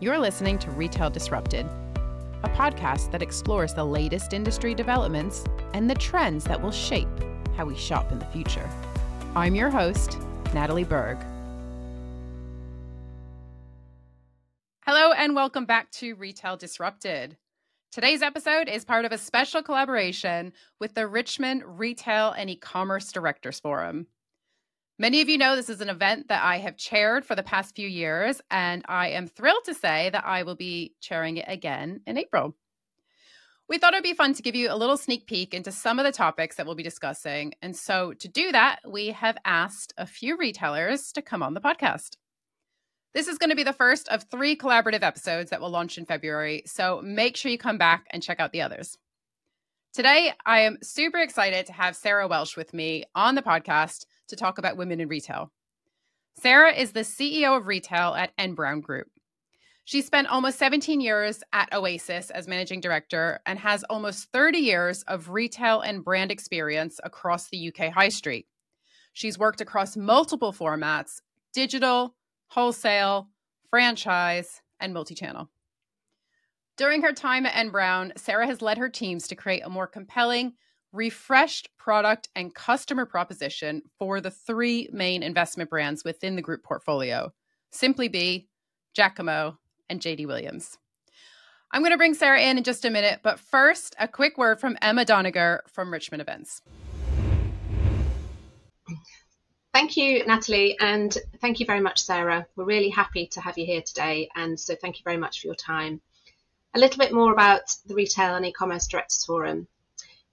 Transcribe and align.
You're 0.00 0.20
listening 0.20 0.60
to 0.60 0.70
Retail 0.70 1.10
Disrupted, 1.10 1.66
a 2.44 2.48
podcast 2.50 3.10
that 3.10 3.20
explores 3.20 3.74
the 3.74 3.82
latest 3.82 4.32
industry 4.32 4.72
developments 4.72 5.42
and 5.74 5.90
the 5.90 5.96
trends 5.96 6.44
that 6.44 6.62
will 6.62 6.70
shape 6.70 7.08
how 7.56 7.64
we 7.64 7.76
shop 7.76 8.12
in 8.12 8.20
the 8.20 8.24
future. 8.26 8.70
I'm 9.34 9.56
your 9.56 9.70
host, 9.70 10.16
Natalie 10.54 10.84
Berg. 10.84 11.18
Hello, 14.86 15.10
and 15.10 15.34
welcome 15.34 15.64
back 15.64 15.90
to 15.94 16.14
Retail 16.14 16.56
Disrupted. 16.56 17.36
Today's 17.90 18.22
episode 18.22 18.68
is 18.68 18.84
part 18.84 19.04
of 19.04 19.10
a 19.10 19.18
special 19.18 19.64
collaboration 19.64 20.52
with 20.78 20.94
the 20.94 21.08
Richmond 21.08 21.64
Retail 21.66 22.30
and 22.30 22.48
E-commerce 22.48 23.10
Directors 23.10 23.58
Forum. 23.58 24.06
Many 25.00 25.20
of 25.20 25.28
you 25.28 25.38
know 25.38 25.54
this 25.54 25.70
is 25.70 25.80
an 25.80 25.90
event 25.90 26.26
that 26.26 26.42
I 26.42 26.58
have 26.58 26.76
chaired 26.76 27.24
for 27.24 27.36
the 27.36 27.42
past 27.44 27.76
few 27.76 27.86
years, 27.86 28.40
and 28.50 28.84
I 28.88 29.10
am 29.10 29.28
thrilled 29.28 29.62
to 29.66 29.74
say 29.74 30.10
that 30.10 30.24
I 30.26 30.42
will 30.42 30.56
be 30.56 30.96
chairing 31.00 31.36
it 31.36 31.44
again 31.46 32.00
in 32.04 32.18
April. 32.18 32.56
We 33.68 33.78
thought 33.78 33.94
it'd 33.94 34.02
be 34.02 34.14
fun 34.14 34.34
to 34.34 34.42
give 34.42 34.56
you 34.56 34.72
a 34.72 34.74
little 34.76 34.96
sneak 34.96 35.28
peek 35.28 35.54
into 35.54 35.70
some 35.70 36.00
of 36.00 36.04
the 36.04 36.10
topics 36.10 36.56
that 36.56 36.66
we'll 36.66 36.74
be 36.74 36.82
discussing. 36.82 37.54
And 37.62 37.76
so, 37.76 38.12
to 38.14 38.26
do 38.26 38.50
that, 38.50 38.80
we 38.88 39.10
have 39.10 39.38
asked 39.44 39.94
a 39.96 40.04
few 40.04 40.36
retailers 40.36 41.12
to 41.12 41.22
come 41.22 41.44
on 41.44 41.54
the 41.54 41.60
podcast. 41.60 42.16
This 43.14 43.28
is 43.28 43.38
going 43.38 43.50
to 43.50 43.56
be 43.56 43.62
the 43.62 43.72
first 43.72 44.08
of 44.08 44.24
three 44.24 44.56
collaborative 44.56 45.02
episodes 45.02 45.50
that 45.50 45.60
will 45.60 45.70
launch 45.70 45.96
in 45.96 46.06
February. 46.06 46.64
So, 46.66 47.00
make 47.04 47.36
sure 47.36 47.52
you 47.52 47.58
come 47.58 47.78
back 47.78 48.06
and 48.10 48.20
check 48.20 48.40
out 48.40 48.50
the 48.50 48.62
others. 48.62 48.98
Today, 49.94 50.32
I 50.44 50.62
am 50.62 50.78
super 50.82 51.18
excited 51.18 51.66
to 51.66 51.72
have 51.72 51.94
Sarah 51.94 52.26
Welsh 52.26 52.56
with 52.56 52.74
me 52.74 53.04
on 53.14 53.36
the 53.36 53.42
podcast 53.42 54.06
to 54.28 54.36
talk 54.36 54.58
about 54.58 54.76
women 54.76 55.00
in 55.00 55.08
retail. 55.08 55.52
Sarah 56.40 56.72
is 56.72 56.92
the 56.92 57.00
CEO 57.00 57.56
of 57.56 57.66
retail 57.66 58.14
at 58.14 58.32
N 58.38 58.54
Brown 58.54 58.80
Group. 58.80 59.08
She 59.84 60.02
spent 60.02 60.28
almost 60.28 60.58
17 60.58 61.00
years 61.00 61.42
at 61.52 61.72
Oasis 61.72 62.30
as 62.30 62.46
managing 62.46 62.80
director 62.80 63.40
and 63.46 63.58
has 63.58 63.84
almost 63.84 64.30
30 64.32 64.58
years 64.58 65.02
of 65.04 65.30
retail 65.30 65.80
and 65.80 66.04
brand 66.04 66.30
experience 66.30 67.00
across 67.02 67.48
the 67.48 67.68
UK 67.68 67.92
high 67.92 68.10
street. 68.10 68.46
She's 69.14 69.38
worked 69.38 69.60
across 69.60 69.96
multiple 69.96 70.52
formats 70.52 71.22
digital, 71.54 72.14
wholesale, 72.48 73.28
franchise, 73.70 74.60
and 74.78 74.94
multi 74.94 75.14
channel. 75.14 75.48
During 76.76 77.02
her 77.02 77.12
time 77.12 77.46
at 77.46 77.56
N 77.56 77.70
Brown, 77.70 78.12
Sarah 78.16 78.46
has 78.46 78.62
led 78.62 78.78
her 78.78 78.88
teams 78.88 79.26
to 79.28 79.34
create 79.34 79.62
a 79.64 79.70
more 79.70 79.86
compelling, 79.88 80.52
refreshed 80.92 81.68
product 81.76 82.28
and 82.34 82.54
customer 82.54 83.06
proposition 83.06 83.82
for 83.98 84.20
the 84.20 84.30
three 84.30 84.88
main 84.92 85.22
investment 85.22 85.70
brands 85.70 86.04
within 86.04 86.36
the 86.36 86.42
group 86.42 86.62
portfolio 86.62 87.32
Simply 87.70 88.08
Be, 88.08 88.48
Jacamo, 88.96 89.58
and 89.90 90.00
JD 90.00 90.26
Williams. 90.26 90.78
I'm 91.70 91.82
going 91.82 91.92
to 91.92 91.98
bring 91.98 92.14
Sarah 92.14 92.40
in 92.40 92.56
in 92.56 92.64
just 92.64 92.86
a 92.86 92.90
minute, 92.90 93.20
but 93.22 93.38
first, 93.38 93.94
a 93.98 94.08
quick 94.08 94.38
word 94.38 94.58
from 94.58 94.78
Emma 94.80 95.04
Doniger 95.04 95.58
from 95.68 95.92
Richmond 95.92 96.22
Events. 96.22 96.62
Thank 99.74 99.98
you, 99.98 100.26
Natalie, 100.26 100.78
and 100.80 101.16
thank 101.42 101.60
you 101.60 101.66
very 101.66 101.80
much, 101.80 102.02
Sarah. 102.02 102.46
We're 102.56 102.64
really 102.64 102.88
happy 102.88 103.26
to 103.28 103.40
have 103.42 103.58
you 103.58 103.66
here 103.66 103.82
today, 103.82 104.30
and 104.34 104.58
so 104.58 104.74
thank 104.74 104.98
you 104.98 105.04
very 105.04 105.18
much 105.18 105.40
for 105.40 105.48
your 105.48 105.56
time. 105.56 106.00
A 106.74 106.78
little 106.78 106.98
bit 106.98 107.12
more 107.12 107.32
about 107.32 107.74
the 107.86 107.94
Retail 107.94 108.34
and 108.34 108.46
E-commerce 108.46 108.86
Directors 108.86 109.24
Forum. 109.26 109.68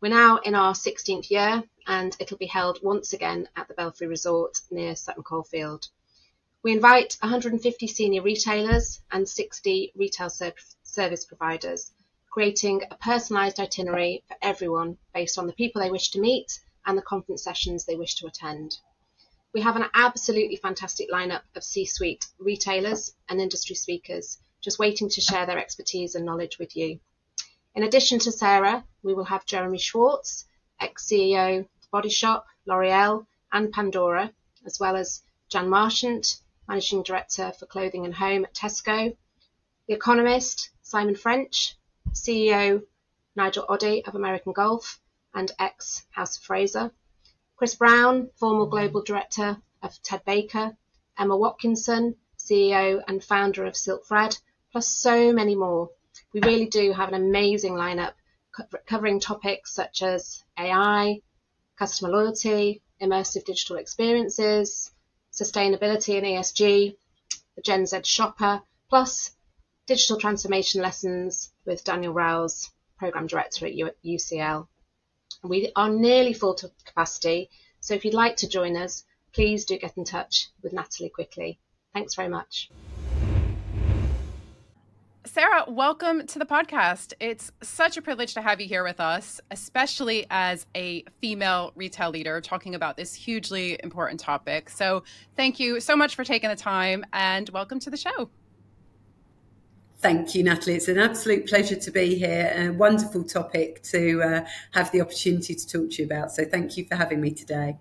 We're 0.06 0.10
now 0.10 0.38
in 0.38 0.54
our 0.54 0.74
16th 0.74 1.32
year 1.32 1.64
and 1.88 2.16
it'll 2.20 2.38
be 2.38 2.46
held 2.46 2.78
once 2.84 3.12
again 3.14 3.50
at 3.56 3.68
the 3.68 3.74
Belfry 3.74 4.06
Resort 4.06 4.56
near 4.70 4.96
Sutton 4.96 5.24
Coldfield. 5.24 5.88
We 6.62 6.74
invite 6.74 7.18
150 7.22 7.88
senior 7.88 8.22
retailers 8.22 9.02
and 9.12 9.28
60 9.28 9.94
retail 9.96 10.30
service 10.30 11.26
providers, 11.26 11.92
creating 12.30 12.84
a 12.92 12.96
personalised 12.98 13.58
itinerary 13.58 14.24
for 14.28 14.38
everyone 14.44 15.00
based 15.12 15.40
on 15.40 15.48
the 15.48 15.54
people 15.54 15.82
they 15.82 15.90
wish 15.90 16.12
to 16.12 16.22
meet 16.22 16.60
and 16.86 16.96
the 16.96 17.02
conference 17.02 17.44
sessions 17.44 17.86
they 17.86 17.96
wish 17.96 18.14
to 18.18 18.28
attend. 18.28 18.78
We 19.56 19.62
have 19.62 19.76
an 19.76 19.90
absolutely 19.96 20.58
fantastic 20.58 21.10
lineup 21.12 21.42
of 21.56 21.64
C-suite 21.64 22.28
retailers 22.38 23.12
and 23.28 23.42
industry 23.42 23.76
speakers 23.76 24.38
just 24.62 24.78
waiting 24.78 25.10
to 25.10 25.20
share 25.20 25.48
their 25.48 25.58
expertise 25.58 26.14
and 26.14 26.28
knowledge 26.28 26.60
with 26.60 26.76
you. 26.78 27.00
In 27.74 27.82
addition 27.82 28.20
to 28.20 28.32
Sarah, 28.32 28.86
we 29.06 29.14
will 29.14 29.24
have 29.24 29.46
Jeremy 29.46 29.78
Schwartz, 29.78 30.48
ex-CEO 30.82 31.60
of 31.60 31.92
Body 31.92 32.10
Shop, 32.10 32.48
L'Oreal, 32.66 33.28
and 33.52 33.72
Pandora, 33.72 34.34
as 34.66 34.80
well 34.80 34.96
as 34.96 35.22
Jan 35.48 35.70
Marchant, 35.70 36.42
Managing 36.68 37.04
Director 37.04 37.52
for 37.52 37.68
Clothing 37.68 38.06
and 38.06 38.16
Home 38.16 38.46
at 38.46 38.56
Tesco, 38.56 39.16
The 39.88 39.94
Economist, 39.94 40.72
Simon 40.82 41.14
French, 41.14 41.78
CEO 42.14 42.84
Nigel 43.36 43.68
Oddy 43.70 44.04
of 44.06 44.16
American 44.16 44.54
Golf 44.54 45.00
and 45.36 45.52
ex 45.60 46.04
House 46.10 46.38
of 46.38 46.44
Fraser, 46.44 46.92
Chris 47.58 47.76
Brown, 47.76 48.32
former 48.38 48.66
Global 48.66 49.04
Director 49.04 49.62
of 49.84 50.02
Ted 50.02 50.26
Baker, 50.26 50.76
Emma 51.16 51.38
Watkinson, 51.38 52.16
CEO 52.40 53.04
and 53.08 53.24
founder 53.24 53.66
of 53.66 53.74
SilkFred, 53.76 54.42
plus 54.72 54.88
so 54.88 55.32
many 55.32 55.54
more. 55.54 55.92
We 56.34 56.42
really 56.42 56.66
do 56.66 56.92
have 56.92 57.10
an 57.10 57.16
amazing 57.16 57.74
lineup 57.74 58.14
covering 58.86 59.20
topics 59.20 59.74
such 59.74 60.02
as 60.02 60.44
AI, 60.58 61.22
customer 61.78 62.12
loyalty, 62.12 62.82
immersive 63.02 63.46
digital 63.46 63.76
experiences, 63.78 64.92
sustainability 65.32 66.18
and 66.18 66.26
ESG, 66.26 66.96
the 67.56 67.62
Gen 67.62 67.86
Z 67.86 68.02
shopper, 68.04 68.62
plus 68.90 69.32
digital 69.86 70.18
transformation 70.18 70.82
lessons 70.82 71.52
with 71.66 71.84
Daniel 71.84 72.14
Rouse, 72.14 72.72
program 72.98 73.28
director 73.28 73.66
at 73.66 73.74
UCL. 74.04 74.68
We 75.44 75.72
are 75.76 75.90
nearly 75.90 76.34
full 76.34 76.56
to 76.56 76.72
capacity, 76.86 77.50
so 77.82 77.94
if 77.94 78.06
you'd 78.06 78.14
like 78.14 78.38
to 78.38 78.48
join 78.48 78.78
us, 78.78 79.04
please 79.34 79.66
do 79.66 79.78
get 79.78 79.98
in 79.98 80.06
touch 80.06 80.48
with 80.64 80.74
Natalie 80.74 81.10
quickly. 81.10 81.60
Thanks 81.94 82.16
very 82.16 82.30
much. 82.30 82.70
Sarah, 85.36 85.66
welcome 85.68 86.26
to 86.28 86.40
the 86.40 86.46
podcast. 86.46 87.12
It's 87.20 87.52
such 87.62 87.98
a 87.98 88.02
privilege 88.02 88.36
to 88.36 88.42
have 88.42 88.62
you 88.62 88.70
here 88.70 88.86
with 88.86 89.02
us, 89.02 89.42
especially 89.52 90.26
as 90.30 90.66
a 90.74 91.04
female 91.20 91.74
retail 91.76 92.10
leader 92.10 92.40
talking 92.40 92.74
about 92.74 92.96
this 92.96 93.14
hugely 93.14 93.78
important 93.84 94.22
topic. 94.22 94.70
So, 94.70 95.04
thank 95.36 95.60
you 95.60 95.82
so 95.82 95.98
much 95.98 96.16
for 96.16 96.24
taking 96.24 96.50
the 96.50 96.56
time 96.56 97.04
and 97.12 97.50
welcome 97.50 97.82
to 97.82 97.90
the 97.90 97.98
show. 97.98 98.30
Thank 99.98 100.36
you, 100.36 100.44
Natalie. 100.46 100.78
It's 100.78 100.88
an 100.88 101.00
absolute 101.00 101.48
pleasure 101.48 101.76
to 101.76 101.92
be 101.92 102.16
here 102.16 102.54
a 102.56 102.70
wonderful 102.70 103.26
topic 103.26 103.84
to 103.92 104.22
uh, 104.24 104.46
have 104.72 104.90
the 104.94 105.02
opportunity 105.02 105.54
to 105.54 105.68
talk 105.68 105.90
to 105.90 105.98
you 105.98 106.06
about. 106.06 106.32
So, 106.32 106.46
thank 106.46 106.78
you 106.78 106.86
for 106.86 106.96
having 106.96 107.20
me 107.20 107.32
today. 107.32 107.78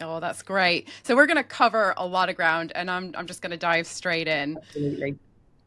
Oh, 0.00 0.18
that's 0.18 0.42
great. 0.42 0.88
So, 1.04 1.14
we're 1.14 1.26
going 1.26 1.36
to 1.36 1.44
cover 1.44 1.94
a 1.96 2.04
lot 2.04 2.28
of 2.28 2.34
ground 2.34 2.72
and 2.74 2.90
I'm, 2.90 3.14
I'm 3.16 3.28
just 3.28 3.42
going 3.42 3.52
to 3.52 3.56
dive 3.56 3.86
straight 3.86 4.26
in. 4.26 4.56
Absolutely. 4.56 5.16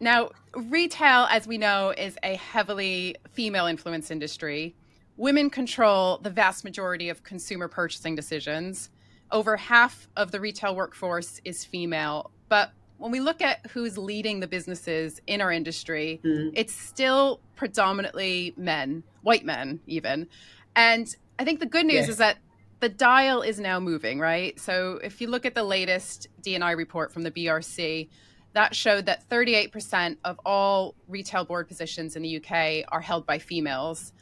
Now, 0.04 0.32
retail, 0.54 1.28
as 1.32 1.48
we 1.48 1.58
know, 1.58 1.94
is 1.98 2.18
a 2.24 2.36
heavily 2.36 3.16
female 3.32 3.68
influenced 3.68 4.12
industry. 4.12 4.76
Women 5.16 5.50
control 5.50 6.18
the 6.18 6.30
vast 6.30 6.66
majority 6.66 7.08
of 7.08 7.24
consumer 7.24 7.70
purchasing 7.70 8.14
decisions. 8.14 8.90
Over 9.32 9.56
half 9.56 10.10
of 10.18 10.32
the 10.32 10.42
retail 10.42 10.76
workforce 10.76 11.40
is 11.46 11.64
female. 11.64 12.32
But 12.50 12.72
when 12.98 13.12
we 13.12 13.22
look 13.22 13.42
at 13.42 13.66
who's 13.72 13.98
leading 13.98 14.42
the 14.42 14.48
businesses 14.48 15.22
in 15.26 15.40
our 15.40 15.54
industry, 15.54 16.20
mm. 16.24 16.52
it's 16.54 16.74
still 16.74 17.40
predominantly 17.56 18.54
men, 18.58 19.04
white 19.22 19.46
men, 19.46 19.80
even. 19.88 20.28
And 20.76 21.16
I 21.40 21.46
think 21.46 21.62
the 21.62 21.66
good 21.66 21.86
news 21.86 22.10
is 22.10 22.18
that 22.18 22.40
the 22.82 22.90
dial 22.90 23.42
is 23.42 23.58
now 23.58 23.80
moving, 23.80 24.20
right? 24.20 24.60
So 24.60 25.00
if 25.02 25.22
you 25.22 25.30
look 25.30 25.46
at 25.46 25.56
the 25.56 25.64
latest 25.64 26.28
D&I 26.42 26.72
report 26.72 27.14
from 27.14 27.24
the 27.24 27.32
BRC, 27.32 28.10
that 28.54 28.76
showed 28.76 29.06
that 29.08 29.28
38% 29.30 30.18
of 30.24 30.40
all 30.46 30.96
retail 31.08 31.44
board 31.44 31.68
positions 31.68 32.16
in 32.16 32.22
the 32.22 32.38
UK 32.38 32.86
are 32.92 33.02
held 33.02 33.26
by 33.26 33.40
females. 33.40 34.14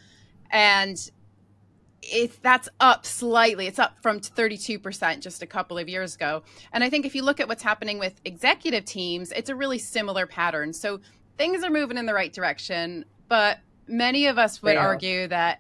And 0.50 0.97
if 2.01 2.41
that's 2.41 2.67
up 2.79 3.05
slightly, 3.05 3.67
it's 3.67 3.79
up 3.79 4.01
from 4.01 4.19
32% 4.19 5.19
just 5.19 5.44
a 5.44 5.45
couple 5.45 5.77
of 5.77 5.88
years 5.88 6.15
ago. 6.15 6.44
And 6.73 6.83
I 6.83 6.89
think 6.89 7.05
if 7.05 7.13
you 7.13 7.23
look 7.23 7.39
at 7.39 7.47
what's 7.47 7.63
happening 7.63 8.00
with 8.00 8.19
executive 8.25 8.85
teams, 8.85 9.31
it's 9.31 9.50
a 9.50 9.55
really 9.55 9.77
similar 9.77 10.25
pattern. 10.25 10.73
So 10.73 11.01
things 11.38 11.63
are 11.63 11.69
moving 11.69 11.97
in 11.97 12.05
the 12.05 12.13
right 12.13 12.33
direction, 12.33 13.05
but 13.27 13.59
many 13.88 14.27
of 14.27 14.38
us 14.38 14.61
would 14.63 14.77
argue 14.77 15.27
that 15.27 15.59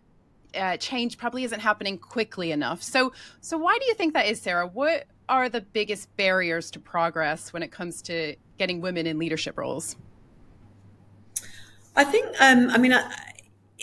uh, 0.55 0.77
change 0.77 1.17
probably 1.17 1.43
isn't 1.43 1.59
happening 1.59 1.97
quickly 1.97 2.51
enough. 2.51 2.81
So, 2.81 3.13
so 3.39 3.57
why 3.57 3.77
do 3.79 3.85
you 3.85 3.93
think 3.93 4.13
that 4.13 4.25
is, 4.25 4.41
Sarah? 4.41 4.67
What 4.67 5.05
are 5.29 5.47
the 5.47 5.61
biggest 5.61 6.15
barriers 6.17 6.71
to 6.71 6.79
progress 6.79 7.53
when 7.53 7.63
it 7.63 7.71
comes 7.71 8.01
to 8.03 8.35
getting 8.61 8.81
women 8.81 9.07
in 9.07 9.17
leadership 9.17 9.57
roles? 9.57 9.95
I 11.95 12.03
think, 12.03 12.27
um, 12.39 12.69
I 12.69 12.77
mean, 12.77 12.93
I, 12.93 13.11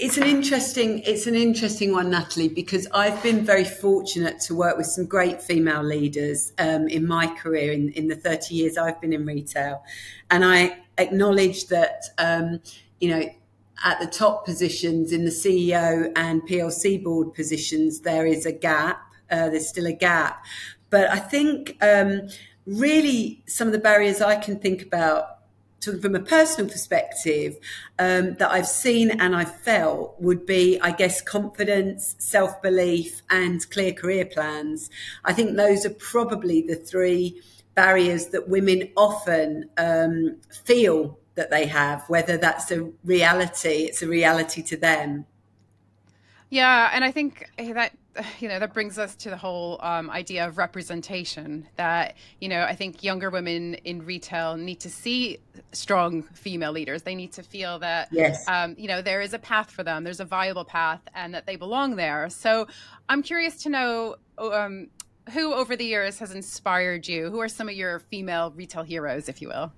it's 0.01 0.17
an 0.17 0.23
interesting 0.23 1.01
it's 1.01 1.27
an 1.27 1.35
interesting 1.35 1.91
one 1.91 2.09
natalie 2.09 2.49
because 2.49 2.87
i've 2.95 3.21
been 3.21 3.45
very 3.45 3.65
fortunate 3.65 4.39
to 4.39 4.55
work 4.55 4.77
with 4.77 4.87
some 4.87 5.05
great 5.05 5.43
female 5.43 5.83
leaders 5.83 6.53
um, 6.61 6.87
in 6.87 7.05
my 7.05 7.27
career 7.27 7.73
in, 7.73 7.89
in 7.95 8.07
the 8.07 8.15
30 8.15 8.55
years 8.55 8.79
i've 8.79 9.01
been 9.01 9.13
in 9.13 9.27
retail 9.27 9.83
and 10.31 10.45
i 10.45 10.79
acknowledge 10.99 11.69
that, 11.69 12.05
um, 12.19 12.61
you 13.01 13.09
know, 13.09 13.23
at 13.85 14.01
the 14.01 14.07
top 14.07 14.45
positions 14.45 15.13
in 15.13 15.25
the 15.25 15.31
CEO 15.31 16.13
and 16.17 16.43
PLC 16.43 17.03
board 17.03 17.33
positions, 17.33 18.01
there 18.01 18.27
is 18.27 18.45
a 18.45 18.53
gap. 18.53 19.01
Uh, 19.31 19.49
there's 19.49 19.69
still 19.69 19.87
a 19.87 19.93
gap. 19.93 20.45
But 20.91 21.11
I 21.11 21.19
think 21.19 21.77
um, 21.83 22.29
really 22.69 23.43
some 23.47 23.67
of 23.67 23.73
the 23.73 23.79
barriers 23.79 24.21
I 24.21 24.37
can 24.37 24.59
think 24.59 24.83
about 24.83 25.39
talking 25.81 26.01
from 26.01 26.15
a 26.15 26.21
personal 26.21 26.71
perspective 26.71 27.57
um, 27.99 28.35
that 28.35 28.51
I've 28.51 28.67
seen 28.67 29.11
and 29.13 29.35
I've 29.35 29.61
felt 29.61 30.21
would 30.21 30.45
be, 30.45 30.79
I 30.81 30.91
guess, 30.91 31.21
confidence, 31.21 32.17
self 32.19 32.61
belief, 32.63 33.23
and 33.31 33.69
clear 33.71 33.93
career 33.93 34.27
plans. 34.27 34.91
I 35.25 35.33
think 35.33 35.57
those 35.57 35.87
are 35.87 35.91
probably 35.91 36.63
the 36.63 36.77
three 36.77 37.41
barriers 37.75 38.27
that 38.27 38.49
women 38.49 38.91
often 38.97 39.71
um, 39.79 40.37
feel 40.65 41.19
that 41.37 41.51
they 41.51 41.67
have, 41.67 42.03
whether 42.09 42.37
that's 42.37 42.71
a 42.73 42.91
reality, 43.05 43.85
it's 43.85 44.03
a 44.03 44.09
reality 44.09 44.63
to 44.63 44.77
them. 44.77 45.25
Yeah, 46.51 46.91
and 46.93 47.05
I 47.05 47.13
think 47.13 47.49
that 47.59 47.93
you 48.41 48.49
know 48.49 48.59
that 48.59 48.75
brings 48.75 48.99
us 48.99 49.15
to 49.17 49.31
the 49.31 49.37
whole 49.37 49.79
um, 49.83 50.11
idea 50.11 50.47
of 50.47 50.59
representation 50.59 51.69
that 51.77 52.15
you 52.41 52.49
know 52.49 52.63
i 52.63 52.75
think 52.75 53.03
younger 53.03 53.31
women 53.31 53.75
in 53.75 54.05
retail 54.05 54.57
need 54.57 54.81
to 54.81 54.91
see 54.91 55.39
strong 55.73 56.23
female 56.23 56.73
leaders. 56.73 57.03
They 57.03 57.15
need 57.15 57.33
to 57.33 57.43
feel 57.43 57.79
that 57.81 58.09
yes. 58.11 58.47
um, 58.49 58.75
you 58.79 58.89
know 58.89 59.03
there 59.03 59.21
is 59.21 59.35
a 59.35 59.39
path 59.39 59.71
for 59.71 59.83
them. 59.83 60.05
There's 60.05 60.21
a 60.21 60.25
viable 60.25 60.65
path 60.65 61.01
and 61.15 61.35
that 61.35 61.47
they 61.47 61.57
belong 61.57 61.97
there. 61.97 62.29
So 62.31 62.67
i'm 63.09 63.23
curious 63.23 63.63
to 63.63 63.69
know 63.69 64.17
um, 64.39 64.89
who 65.33 65.53
over 65.53 65.77
the 65.77 65.85
years 65.85 66.19
has 66.19 66.33
inspired 66.33 67.07
you? 67.07 67.31
Who 67.31 67.41
are 67.41 67.49
some 67.49 67.69
of 67.69 67.75
your 67.75 67.99
female 67.99 68.53
retail 68.57 68.83
heroes 68.83 69.29
if 69.29 69.43
you 69.43 69.49
will 69.49 69.73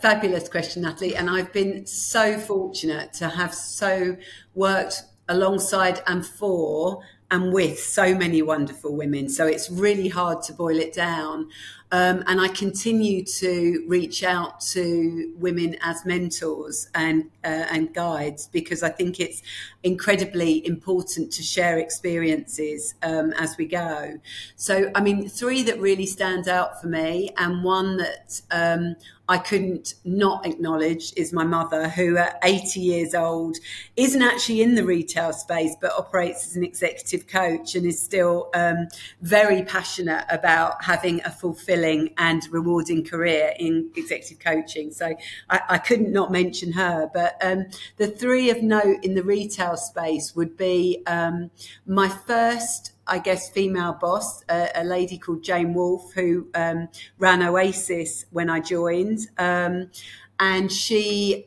fabulous 0.00 0.48
question 0.48 0.82
natalie 0.82 1.16
and 1.16 1.30
i've 1.30 1.52
been 1.52 1.86
so 1.86 2.38
fortunate 2.38 3.12
to 3.12 3.28
have 3.28 3.54
so 3.54 4.16
worked 4.54 5.02
alongside 5.28 6.02
and 6.06 6.26
for 6.26 7.02
and 7.32 7.50
with 7.50 7.78
so 7.78 8.14
many 8.14 8.42
wonderful 8.42 8.94
women. 8.94 9.26
So 9.26 9.46
it's 9.46 9.70
really 9.70 10.08
hard 10.08 10.42
to 10.42 10.52
boil 10.52 10.78
it 10.78 10.92
down. 10.92 11.48
Um, 11.90 12.22
and 12.26 12.38
I 12.38 12.48
continue 12.48 13.24
to 13.24 13.84
reach 13.88 14.22
out 14.22 14.60
to 14.72 15.32
women 15.38 15.76
as 15.80 16.04
mentors 16.04 16.88
and 16.94 17.24
uh, 17.42 17.66
and 17.70 17.92
guides 17.92 18.48
because 18.48 18.82
I 18.82 18.90
think 18.90 19.18
it's 19.18 19.42
incredibly 19.82 20.66
important 20.66 21.32
to 21.32 21.42
share 21.42 21.78
experiences 21.78 22.94
um, 23.02 23.32
as 23.32 23.56
we 23.56 23.64
go. 23.66 24.18
So, 24.56 24.90
I 24.94 25.00
mean, 25.00 25.28
three 25.28 25.62
that 25.64 25.80
really 25.80 26.06
stand 26.06 26.48
out 26.48 26.80
for 26.80 26.88
me, 26.88 27.30
and 27.38 27.64
one 27.64 27.96
that 27.98 28.40
um, 28.50 28.96
I 29.28 29.38
couldn't 29.38 29.94
not 30.04 30.44
acknowledge 30.44 31.12
is 31.16 31.32
my 31.32 31.44
mother, 31.44 31.88
who 31.88 32.16
at 32.16 32.38
80 32.42 32.80
years 32.80 33.14
old 33.14 33.56
isn't 33.96 34.20
actually 34.20 34.62
in 34.62 34.74
the 34.74 34.84
retail 34.84 35.32
space, 35.32 35.76
but 35.80 35.92
operates 35.92 36.46
as 36.46 36.56
an 36.56 36.64
executive 36.64 37.28
coach 37.28 37.76
and 37.76 37.86
is 37.86 38.02
still 38.02 38.50
um, 38.54 38.88
very 39.20 39.62
passionate 39.62 40.24
about 40.28 40.82
having 40.84 41.20
a 41.24 41.30
fulfilling 41.30 42.12
and 42.18 42.42
rewarding 42.50 43.04
career 43.04 43.54
in 43.58 43.90
executive 43.96 44.40
coaching. 44.40 44.90
So 44.90 45.14
I, 45.48 45.60
I 45.68 45.78
couldn't 45.78 46.12
not 46.12 46.32
mention 46.32 46.72
her. 46.72 47.08
But 47.14 47.36
um, 47.42 47.66
the 47.98 48.08
three 48.08 48.50
of 48.50 48.62
note 48.62 49.04
in 49.04 49.14
the 49.14 49.22
retail 49.22 49.76
space 49.76 50.34
would 50.34 50.56
be 50.56 51.02
um, 51.06 51.50
my 51.86 52.08
first 52.08 52.92
I 53.06 53.18
guess, 53.18 53.50
female 53.50 53.94
boss, 54.00 54.44
a, 54.48 54.68
a 54.74 54.84
lady 54.84 55.18
called 55.18 55.42
Jane 55.42 55.74
Wolfe, 55.74 56.12
who 56.14 56.48
um, 56.54 56.88
ran 57.18 57.42
Oasis 57.42 58.26
when 58.30 58.48
I 58.48 58.60
joined. 58.60 59.28
Um, 59.38 59.90
and 60.38 60.70
she 60.70 61.46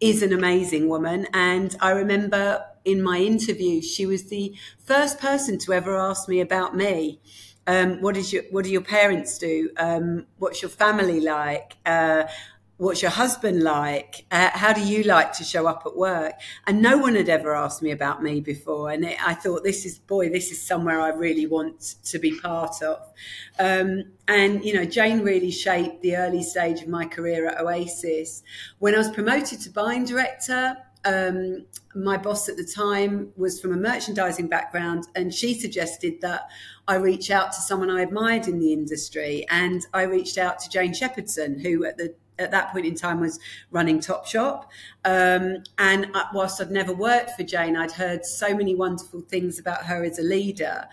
is 0.00 0.22
an 0.22 0.32
amazing 0.32 0.88
woman. 0.88 1.26
And 1.32 1.76
I 1.80 1.90
remember 1.90 2.64
in 2.84 3.02
my 3.02 3.18
interview, 3.18 3.80
she 3.80 4.06
was 4.06 4.24
the 4.24 4.54
first 4.78 5.18
person 5.18 5.58
to 5.58 5.72
ever 5.72 5.96
ask 5.96 6.28
me 6.28 6.40
about 6.40 6.76
me. 6.76 7.20
Um, 7.66 8.02
what 8.02 8.16
is 8.16 8.30
your 8.30 8.42
what 8.50 8.64
do 8.64 8.70
your 8.70 8.82
parents 8.82 9.38
do? 9.38 9.70
Um, 9.78 10.26
what's 10.38 10.60
your 10.60 10.68
family 10.68 11.20
like? 11.20 11.78
Uh, 11.86 12.24
what's 12.76 13.02
your 13.02 13.10
husband 13.10 13.62
like? 13.62 14.26
Uh, 14.30 14.50
how 14.52 14.72
do 14.72 14.82
you 14.82 15.04
like 15.04 15.32
to 15.34 15.44
show 15.44 15.66
up 15.66 15.84
at 15.86 15.96
work? 15.96 16.34
And 16.66 16.82
no 16.82 16.98
one 16.98 17.14
had 17.14 17.28
ever 17.28 17.54
asked 17.54 17.82
me 17.82 17.92
about 17.92 18.22
me 18.22 18.40
before. 18.40 18.90
And 18.90 19.04
it, 19.04 19.16
I 19.24 19.34
thought, 19.34 19.62
this 19.62 19.86
is, 19.86 19.98
boy, 19.98 20.28
this 20.28 20.50
is 20.50 20.60
somewhere 20.60 21.00
I 21.00 21.10
really 21.10 21.46
want 21.46 21.94
to 22.04 22.18
be 22.18 22.38
part 22.40 22.82
of. 22.82 22.98
Um, 23.58 24.04
and, 24.26 24.64
you 24.64 24.74
know, 24.74 24.84
Jane 24.84 25.20
really 25.20 25.52
shaped 25.52 26.02
the 26.02 26.16
early 26.16 26.42
stage 26.42 26.82
of 26.82 26.88
my 26.88 27.04
career 27.04 27.48
at 27.48 27.60
Oasis. 27.60 28.42
When 28.78 28.94
I 28.94 28.98
was 28.98 29.10
promoted 29.10 29.60
to 29.60 29.70
buying 29.70 30.04
director, 30.04 30.76
um, 31.04 31.66
my 31.94 32.16
boss 32.16 32.48
at 32.48 32.56
the 32.56 32.64
time 32.64 33.30
was 33.36 33.60
from 33.60 33.72
a 33.72 33.76
merchandising 33.76 34.48
background, 34.48 35.04
and 35.14 35.32
she 35.32 35.52
suggested 35.52 36.20
that 36.22 36.48
I 36.88 36.96
reach 36.96 37.30
out 37.30 37.52
to 37.52 37.60
someone 37.60 37.90
I 37.90 38.00
admired 38.00 38.48
in 38.48 38.58
the 38.58 38.72
industry. 38.72 39.46
And 39.50 39.86
I 39.92 40.02
reached 40.02 40.38
out 40.38 40.58
to 40.60 40.70
Jane 40.70 40.92
Shepherdson, 40.92 41.62
who 41.62 41.84
at 41.84 41.98
the 41.98 42.14
at 42.38 42.50
that 42.50 42.72
point 42.72 42.86
in 42.86 42.94
time 42.94 43.20
was 43.20 43.38
running 43.70 43.98
Topshop. 43.98 44.66
Um, 45.04 45.62
and 45.78 46.10
whilst 46.32 46.60
I'd 46.60 46.70
never 46.70 46.92
worked 46.92 47.30
for 47.32 47.42
Jane, 47.42 47.76
I'd 47.76 47.92
heard 47.92 48.24
so 48.24 48.54
many 48.54 48.74
wonderful 48.74 49.20
things 49.22 49.58
about 49.58 49.84
her 49.84 50.04
as 50.04 50.18
a 50.18 50.22
leader. 50.22 50.86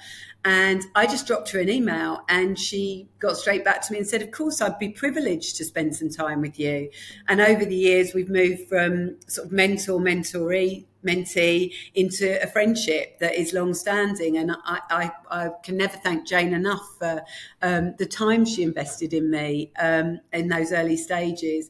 And 0.43 0.83
I 0.95 1.05
just 1.05 1.27
dropped 1.27 1.51
her 1.51 1.59
an 1.59 1.69
email 1.69 2.23
and 2.27 2.57
she 2.57 3.07
got 3.19 3.37
straight 3.37 3.63
back 3.63 3.81
to 3.83 3.93
me 3.93 3.99
and 3.99 4.07
said, 4.07 4.23
Of 4.23 4.31
course, 4.31 4.59
I'd 4.59 4.79
be 4.79 4.89
privileged 4.89 5.55
to 5.57 5.65
spend 5.65 5.95
some 5.95 6.09
time 6.09 6.41
with 6.41 6.59
you. 6.59 6.89
And 7.27 7.39
over 7.41 7.63
the 7.63 7.75
years, 7.75 8.13
we've 8.15 8.29
moved 8.29 8.67
from 8.67 9.17
sort 9.27 9.47
of 9.47 9.51
mentor, 9.51 9.99
mentoree, 9.99 10.85
mentee 11.05 11.73
into 11.95 12.41
a 12.41 12.47
friendship 12.47 13.19
that 13.19 13.35
is 13.35 13.53
long 13.53 13.73
standing. 13.73 14.37
And 14.37 14.51
I, 14.65 14.79
I, 14.89 15.11
I, 15.29 15.49
can 15.63 15.77
never 15.77 15.97
thank 15.97 16.27
Jane 16.27 16.53
enough 16.53 16.85
for 16.99 17.23
um, 17.61 17.95
the 17.97 18.05
time 18.05 18.45
she 18.45 18.63
invested 18.63 19.13
in 19.13 19.29
me 19.29 19.71
um, 19.79 20.19
in 20.31 20.47
those 20.47 20.71
early 20.71 20.97
stages. 20.97 21.69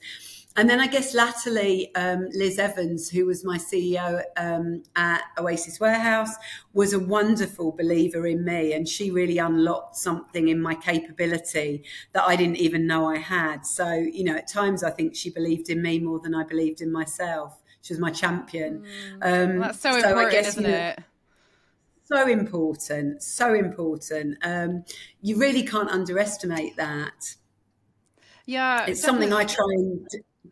And 0.58 0.70
then 0.70 0.82
I 0.82 0.88
guess 0.88 1.14
latterly, 1.14 1.96
um, 1.96 2.28
Liz 2.34 2.60
Evans, 2.60 3.10
who 3.10 3.26
was 3.26 3.46
my 3.46 3.58
CEO 3.58 4.22
um, 4.36 4.84
at 4.98 5.22
Oasis 5.38 5.80
Warehouse, 5.80 6.36
was 6.74 6.92
a 6.92 7.00
wonderful 7.00 7.72
believer 7.72 8.28
in 8.28 8.44
me. 8.44 8.74
And 8.74 8.88
she 8.88 9.12
really 9.12 9.38
unlocked 9.38 9.96
something 9.96 10.50
in 10.50 10.62
my 10.62 10.76
capability 10.76 11.86
that 12.12 12.24
I 12.24 12.36
didn't 12.36 12.58
even 12.58 12.86
know 12.86 13.06
I 13.06 13.20
had. 13.20 13.66
So, 13.66 13.94
you 13.94 14.26
know, 14.26 14.36
at 14.36 14.48
times 14.48 14.84
I 14.84 14.90
think 14.90 15.16
she 15.16 15.30
believed 15.30 15.70
in 15.70 15.82
me 15.82 16.00
more 16.00 16.20
than 16.20 16.36
I 16.36 16.44
believed 16.44 16.82
in 16.82 16.92
myself. 16.92 17.61
She 17.82 17.94
was 17.94 18.00
my 18.00 18.12
champion. 18.12 18.84
Mm. 19.22 19.54
Um, 19.54 19.60
That's 19.60 19.80
so, 19.80 19.92
so 19.92 20.10
important, 20.10 20.32
guess, 20.32 20.48
isn't 20.50 20.64
you 20.64 20.70
know, 20.70 20.78
it? 20.78 21.00
So 22.04 22.28
important, 22.28 23.24
so 23.24 23.54
important. 23.54 24.38
Um, 24.44 24.84
you 25.22 25.38
really 25.38 25.64
can't 25.64 25.90
underestimate 25.90 26.76
that. 26.78 27.36
Yeah, 28.46 28.86
it's 28.86 29.02
definitely. 29.02 29.30
something 29.30 29.34
I 29.34 29.46
try 29.46 29.66
and 29.70 30.08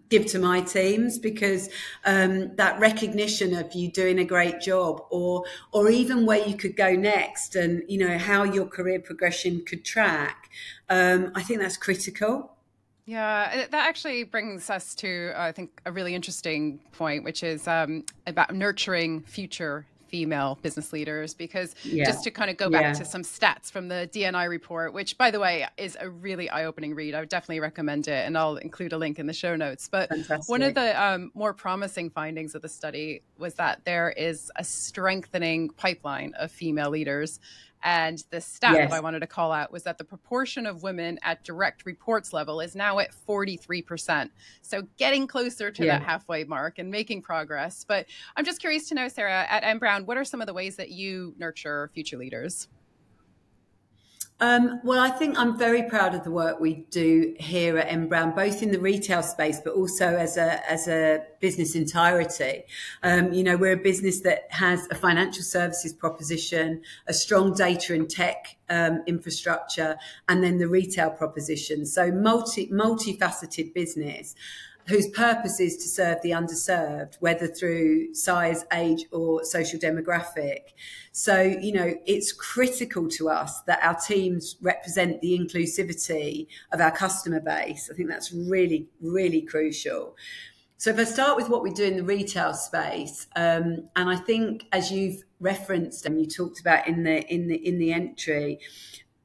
give 0.09 0.25
to 0.27 0.39
my 0.39 0.61
teams 0.61 1.17
because 1.17 1.69
um, 2.05 2.55
that 2.55 2.79
recognition 2.79 3.53
of 3.55 3.73
you 3.73 3.91
doing 3.91 4.19
a 4.19 4.23
great 4.23 4.59
job 4.59 5.01
or 5.09 5.43
or 5.71 5.89
even 5.89 6.25
where 6.25 6.45
you 6.47 6.55
could 6.55 6.75
go 6.75 6.93
next 6.93 7.55
and 7.55 7.83
you 7.87 7.97
know 7.97 8.17
how 8.17 8.43
your 8.43 8.65
career 8.65 8.99
progression 8.99 9.63
could 9.65 9.83
track 9.83 10.49
um, 10.89 11.31
i 11.35 11.41
think 11.41 11.59
that's 11.59 11.77
critical 11.77 12.55
yeah, 13.09 13.65
that 13.71 13.87
actually 13.87 14.23
brings 14.23 14.69
us 14.69 14.93
to, 14.95 15.31
uh, 15.35 15.41
I 15.41 15.51
think, 15.51 15.81
a 15.83 15.91
really 15.91 16.13
interesting 16.13 16.79
point, 16.91 17.23
which 17.23 17.41
is 17.41 17.67
um, 17.67 18.05
about 18.27 18.53
nurturing 18.53 19.21
future 19.21 19.87
female 20.09 20.59
business 20.61 20.93
leaders 20.93 21.33
because 21.33 21.73
yeah. 21.83 22.03
just 22.05 22.23
to 22.23 22.31
kind 22.31 22.51
of 22.51 22.57
go 22.57 22.69
back 22.69 22.81
yeah. 22.81 22.93
to 22.93 23.05
some 23.05 23.23
stats 23.23 23.71
from 23.71 23.87
the 23.87 24.07
D&I 24.11 24.43
report, 24.43 24.93
which 24.93 25.17
by 25.17 25.31
the 25.31 25.39
way 25.39 25.67
is 25.77 25.97
a 25.99 26.07
really 26.07 26.51
eye-opening 26.51 26.93
read. 26.93 27.15
I 27.15 27.19
would 27.19 27.29
definitely 27.29 27.61
recommend 27.61 28.07
it, 28.07 28.27
and 28.27 28.37
I'll 28.37 28.57
include 28.57 28.93
a 28.93 28.97
link 28.97 29.17
in 29.17 29.25
the 29.25 29.33
show 29.33 29.55
notes. 29.55 29.89
But 29.91 30.09
Fantastic. 30.09 30.47
one 30.47 30.61
of 30.61 30.75
the 30.75 31.03
um, 31.03 31.31
more 31.33 31.53
promising 31.53 32.11
findings 32.11 32.53
of 32.53 32.61
the 32.61 32.69
study 32.69 33.23
was 33.39 33.55
that 33.55 33.85
there 33.85 34.11
is 34.11 34.51
a 34.55 34.63
strengthening 34.63 35.69
pipeline 35.69 36.33
of 36.37 36.51
female 36.51 36.91
leaders 36.91 37.39
and 37.83 38.23
the 38.29 38.41
stat 38.41 38.73
yes. 38.73 38.89
that 38.89 38.95
I 38.95 38.99
wanted 38.99 39.21
to 39.21 39.27
call 39.27 39.51
out 39.51 39.71
was 39.71 39.83
that 39.83 39.97
the 39.97 40.03
proportion 40.03 40.65
of 40.65 40.83
women 40.83 41.17
at 41.23 41.43
direct 41.43 41.85
reports 41.85 42.33
level 42.33 42.59
is 42.59 42.75
now 42.75 42.99
at 42.99 43.11
43%. 43.27 44.29
So 44.61 44.83
getting 44.97 45.27
closer 45.27 45.71
to 45.71 45.85
yeah. 45.85 45.99
that 45.99 46.05
halfway 46.05 46.43
mark 46.43 46.79
and 46.79 46.91
making 46.91 47.21
progress. 47.21 47.85
But 47.87 48.07
I'm 48.35 48.45
just 48.45 48.59
curious 48.59 48.89
to 48.89 48.95
know, 48.95 49.07
Sarah, 49.07 49.45
at 49.49 49.63
N 49.63 49.77
Brown, 49.77 50.05
what 50.05 50.17
are 50.17 50.25
some 50.25 50.41
of 50.41 50.47
the 50.47 50.53
ways 50.53 50.75
that 50.75 50.89
you 50.89 51.33
nurture 51.37 51.89
future 51.93 52.17
leaders? 52.17 52.67
Um, 54.41 54.79
well, 54.85 54.99
I 54.99 55.09
think 55.09 55.37
I'm 55.37 55.57
very 55.57 55.83
proud 55.83 56.15
of 56.15 56.23
the 56.23 56.31
work 56.31 56.61
we 56.61 56.85
do 56.91 57.35
here 57.39 57.77
at 57.77 57.87
N 57.91 58.07
Brown, 58.07 58.33
both 58.33 58.63
in 58.63 58.71
the 58.71 58.79
retail 58.79 59.21
space, 59.21 59.59
but 59.61 59.73
also 59.73 60.15
as 60.15 60.37
a 60.37 60.71
as 60.71 60.87
a 60.87 61.23
business 61.41 61.75
entirety. 61.75 62.63
Um, 63.03 63.33
you 63.33 63.43
know, 63.43 63.57
we're 63.57 63.73
a 63.73 63.83
business 63.83 64.21
that 64.21 64.47
has 64.51 64.87
a 64.91 64.95
financial 64.95 65.43
services 65.43 65.91
proposition, 65.91 66.81
a 67.07 67.13
strong 67.13 67.53
data 67.53 67.93
and 67.93 68.09
tech 68.09 68.55
um, 68.69 69.03
infrastructure, 69.07 69.97
and 70.29 70.41
then 70.41 70.57
the 70.57 70.69
retail 70.69 71.09
proposition. 71.09 71.85
So 71.85 72.09
multi 72.09 72.67
multifaceted 72.67 73.73
business 73.73 74.35
whose 74.89 75.07
purpose 75.09 75.59
is 75.59 75.77
to 75.77 75.87
serve 75.87 76.21
the 76.23 76.31
underserved, 76.31 77.15
whether 77.19 77.47
through 77.47 78.13
size, 78.15 78.65
age, 78.73 79.05
or 79.11 79.43
social 79.43 79.79
demographic. 79.79 80.73
So, 81.11 81.41
you 81.41 81.71
know, 81.71 81.93
it's 82.07 82.33
critical 82.33 83.07
to 83.09 83.29
us 83.29 83.61
that 83.67 83.79
our 83.83 83.95
teams 83.95 84.55
represent 84.61 85.21
the 85.21 85.37
inclusivity 85.37 86.47
of 86.71 86.81
our 86.81 86.91
customer 86.91 87.39
base. 87.39 87.89
I 87.91 87.95
think 87.95 88.09
that's 88.09 88.33
really, 88.33 88.87
really 88.99 89.41
crucial. 89.41 90.15
So, 90.77 90.89
if 90.89 90.97
I 90.97 91.03
start 91.03 91.35
with 91.35 91.49
what 91.49 91.61
we 91.61 91.71
do 91.71 91.83
in 91.83 91.97
the 91.97 92.03
retail 92.03 92.53
space, 92.53 93.27
um, 93.35 93.89
and 93.95 94.09
I 94.09 94.15
think 94.15 94.65
as 94.71 94.91
you've 94.91 95.23
referenced 95.39 96.05
and 96.05 96.19
you 96.19 96.25
talked 96.25 96.59
about 96.59 96.87
in 96.87 97.03
the 97.03 97.21
in 97.31 97.47
the 97.47 97.55
in 97.55 97.77
the 97.77 97.93
entry, 97.93 98.59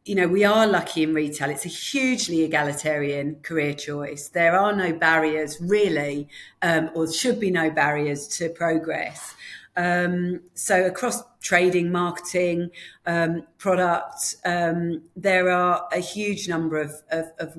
you 0.04 0.14
know, 0.14 0.28
we 0.28 0.44
are 0.44 0.66
lucky 0.66 1.02
in 1.02 1.14
retail. 1.14 1.48
It's 1.48 1.64
a 1.64 1.68
hugely 1.68 2.42
egalitarian 2.42 3.36
career 3.36 3.72
choice. 3.72 4.28
There 4.28 4.58
are 4.58 4.74
no 4.74 4.92
barriers, 4.92 5.58
really, 5.60 6.28
um, 6.60 6.90
or 6.94 7.10
should 7.10 7.40
be 7.40 7.50
no 7.50 7.70
barriers 7.70 8.28
to 8.36 8.50
progress. 8.50 9.34
Um, 9.76 10.40
so 10.52 10.84
across 10.84 11.22
trading, 11.40 11.90
marketing, 11.90 12.70
um, 13.06 13.46
product, 13.56 14.36
um, 14.44 15.02
there 15.16 15.50
are 15.50 15.88
a 15.90 16.00
huge 16.00 16.48
number 16.48 16.78
of, 16.78 16.92
of, 17.10 17.32
of 17.38 17.56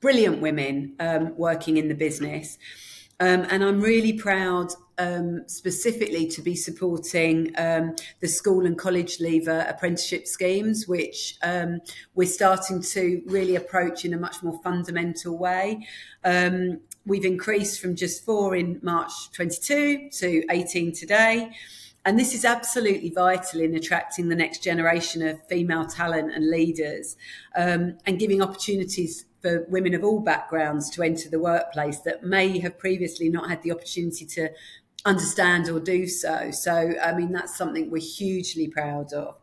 brilliant 0.00 0.40
women 0.40 0.94
um, 0.98 1.36
working 1.36 1.76
in 1.76 1.88
the 1.88 1.94
business. 1.94 2.58
Um, 3.20 3.46
and 3.50 3.62
I'm 3.62 3.80
really 3.80 4.14
proud 4.14 4.72
um, 4.98 5.44
specifically 5.46 6.26
to 6.28 6.42
be 6.42 6.54
supporting 6.54 7.52
um, 7.58 7.94
the 8.20 8.28
school 8.28 8.66
and 8.66 8.78
college 8.78 9.20
leaver 9.20 9.66
apprenticeship 9.68 10.26
schemes, 10.26 10.88
which 10.88 11.36
um, 11.42 11.80
we're 12.14 12.28
starting 12.28 12.82
to 12.82 13.22
really 13.26 13.56
approach 13.56 14.04
in 14.04 14.14
a 14.14 14.18
much 14.18 14.42
more 14.42 14.60
fundamental 14.62 15.36
way. 15.36 15.86
Um, 16.24 16.80
we've 17.04 17.24
increased 17.24 17.80
from 17.80 17.94
just 17.94 18.24
four 18.24 18.56
in 18.56 18.80
March 18.82 19.30
22 19.32 20.10
to 20.10 20.44
18 20.50 20.92
today. 20.92 21.52
And 22.04 22.16
this 22.16 22.34
is 22.34 22.44
absolutely 22.44 23.10
vital 23.10 23.60
in 23.60 23.74
attracting 23.74 24.28
the 24.28 24.36
next 24.36 24.62
generation 24.62 25.26
of 25.26 25.44
female 25.48 25.86
talent 25.86 26.32
and 26.32 26.48
leaders 26.48 27.16
um, 27.56 27.98
and 28.06 28.16
giving 28.16 28.40
opportunities 28.40 29.24
for 29.42 29.66
women 29.68 29.92
of 29.92 30.04
all 30.04 30.20
backgrounds 30.20 30.88
to 30.90 31.02
enter 31.02 31.28
the 31.28 31.40
workplace 31.40 31.98
that 32.00 32.22
may 32.22 32.60
have 32.60 32.78
previously 32.78 33.28
not 33.28 33.48
had 33.48 33.62
the 33.62 33.72
opportunity 33.72 34.24
to 34.24 34.50
understand 35.04 35.68
or 35.68 35.80
do 35.80 36.06
so. 36.06 36.50
So, 36.50 36.94
I 37.02 37.14
mean, 37.14 37.32
that's 37.32 37.56
something 37.56 37.90
we're 37.90 38.02
hugely 38.02 38.68
proud 38.68 39.12
of. 39.12 39.36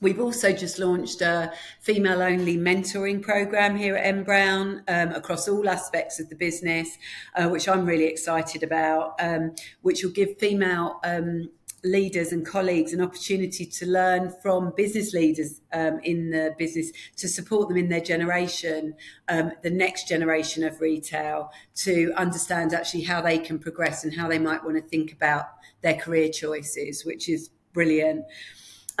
We've 0.00 0.20
also 0.20 0.52
just 0.52 0.80
launched 0.80 1.20
a 1.20 1.52
female 1.80 2.22
only 2.22 2.56
mentoring 2.56 3.22
program 3.22 3.76
here 3.76 3.94
at 3.94 4.04
N 4.04 4.24
Brown 4.24 4.82
um, 4.88 5.12
across 5.12 5.48
all 5.48 5.68
aspects 5.68 6.18
of 6.18 6.28
the 6.28 6.34
business, 6.34 6.98
uh, 7.36 7.48
which 7.48 7.68
I'm 7.68 7.86
really 7.86 8.06
excited 8.06 8.64
about, 8.64 9.14
um, 9.20 9.54
which 9.82 10.02
will 10.02 10.10
give 10.10 10.38
female 10.38 10.98
um, 11.04 11.50
leaders 11.84 12.32
and 12.32 12.46
colleagues 12.46 12.92
an 12.92 13.00
opportunity 13.00 13.66
to 13.66 13.86
learn 13.86 14.32
from 14.40 14.72
business 14.76 15.12
leaders 15.12 15.60
um, 15.72 15.98
in 16.04 16.30
the 16.30 16.54
business 16.56 16.92
to 17.16 17.28
support 17.28 17.68
them 17.68 17.76
in 17.76 17.88
their 17.88 18.00
generation, 18.00 18.94
um, 19.28 19.52
the 19.62 19.70
next 19.70 20.06
generation 20.06 20.62
of 20.62 20.80
retail, 20.80 21.50
to 21.74 22.12
understand 22.16 22.72
actually 22.72 23.02
how 23.02 23.20
they 23.20 23.38
can 23.38 23.58
progress 23.58 24.04
and 24.04 24.14
how 24.14 24.28
they 24.28 24.38
might 24.38 24.62
want 24.62 24.76
to 24.76 24.82
think 24.82 25.12
about 25.12 25.46
their 25.80 25.94
career 25.94 26.28
choices, 26.28 27.04
which 27.04 27.28
is 27.28 27.50
brilliant. 27.72 28.24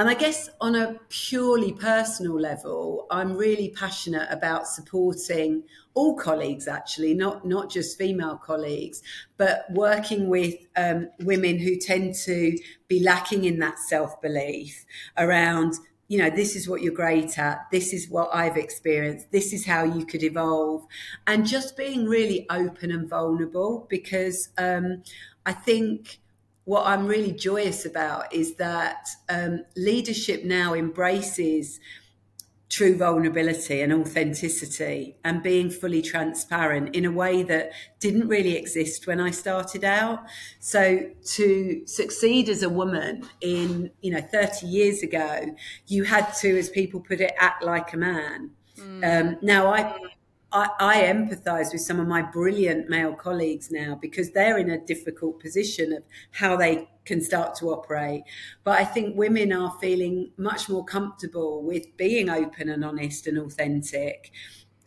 And 0.02 0.10
I 0.10 0.14
guess 0.14 0.50
on 0.60 0.74
a 0.74 0.98
purely 1.10 1.70
personal 1.74 2.34
level, 2.34 3.06
I'm 3.08 3.36
really 3.36 3.68
passionate 3.68 4.26
about 4.32 4.66
supporting 4.66 5.62
all 5.94 6.16
colleagues, 6.16 6.66
actually, 6.66 7.14
not, 7.14 7.46
not 7.46 7.70
just 7.70 7.96
female 7.96 8.36
colleagues, 8.36 9.00
but 9.36 9.64
working 9.70 10.28
with 10.28 10.56
um, 10.76 11.08
women 11.20 11.56
who 11.56 11.76
tend 11.76 12.16
to 12.24 12.58
be 12.88 12.98
lacking 12.98 13.44
in 13.44 13.60
that 13.60 13.78
self 13.78 14.20
belief 14.20 14.84
around 15.16 15.74
you 16.08 16.18
know, 16.18 16.30
this 16.30 16.56
is 16.56 16.68
what 16.68 16.82
you're 16.82 16.92
great 16.92 17.38
at. 17.38 17.70
This 17.70 17.92
is 17.92 18.10
what 18.10 18.28
I've 18.34 18.56
experienced. 18.56 19.30
This 19.30 19.52
is 19.52 19.64
how 19.64 19.84
you 19.84 20.04
could 20.04 20.24
evolve. 20.24 20.84
And 21.28 21.46
just 21.46 21.76
being 21.76 22.06
really 22.06 22.44
open 22.50 22.90
and 22.90 23.08
vulnerable 23.08 23.86
because 23.88 24.48
um, 24.58 25.04
I 25.46 25.52
think 25.52 26.18
what 26.64 26.86
I'm 26.86 27.06
really 27.06 27.32
joyous 27.32 27.84
about 27.84 28.32
is 28.32 28.54
that 28.56 29.08
um, 29.28 29.64
leadership 29.76 30.44
now 30.44 30.74
embraces 30.74 31.80
true 32.72 32.96
vulnerability 32.96 33.82
and 33.82 33.92
authenticity 33.92 35.14
and 35.24 35.42
being 35.42 35.68
fully 35.68 36.00
transparent 36.00 36.96
in 36.96 37.04
a 37.04 37.12
way 37.12 37.42
that 37.42 37.70
didn't 38.00 38.26
really 38.28 38.56
exist 38.56 39.06
when 39.06 39.20
I 39.20 39.30
started 39.30 39.84
out. 39.84 40.20
So 40.58 41.10
to 41.34 41.82
succeed 41.84 42.48
as 42.48 42.62
a 42.62 42.70
woman 42.70 43.28
in, 43.42 43.90
you 44.00 44.10
know, 44.10 44.22
30 44.22 44.66
years 44.66 45.02
ago, 45.02 45.54
you 45.86 46.04
had 46.04 46.32
to, 46.40 46.58
as 46.58 46.70
people 46.70 47.00
put 47.00 47.20
it, 47.20 47.32
act 47.38 47.62
like 47.62 47.92
a 47.92 47.98
man. 47.98 48.52
Mm. 48.78 49.20
Um, 49.20 49.38
now 49.42 49.66
I 49.66 49.94
I, 50.52 50.68
I 50.78 51.02
empathize 51.02 51.72
with 51.72 51.80
some 51.82 51.98
of 51.98 52.06
my 52.06 52.22
brilliant 52.22 52.88
male 52.88 53.14
colleagues 53.14 53.70
now 53.70 53.98
because 54.00 54.30
they're 54.30 54.58
in 54.58 54.70
a 54.70 54.78
difficult 54.78 55.40
position 55.40 55.92
of 55.92 56.02
how 56.32 56.56
they 56.56 56.88
can 57.04 57.20
start 57.20 57.56
to 57.56 57.70
operate. 57.70 58.22
But 58.64 58.78
I 58.78 58.84
think 58.84 59.16
women 59.16 59.52
are 59.52 59.76
feeling 59.80 60.30
much 60.36 60.68
more 60.68 60.84
comfortable 60.84 61.62
with 61.62 61.96
being 61.96 62.28
open 62.28 62.68
and 62.68 62.84
honest 62.84 63.26
and 63.26 63.38
authentic 63.38 64.30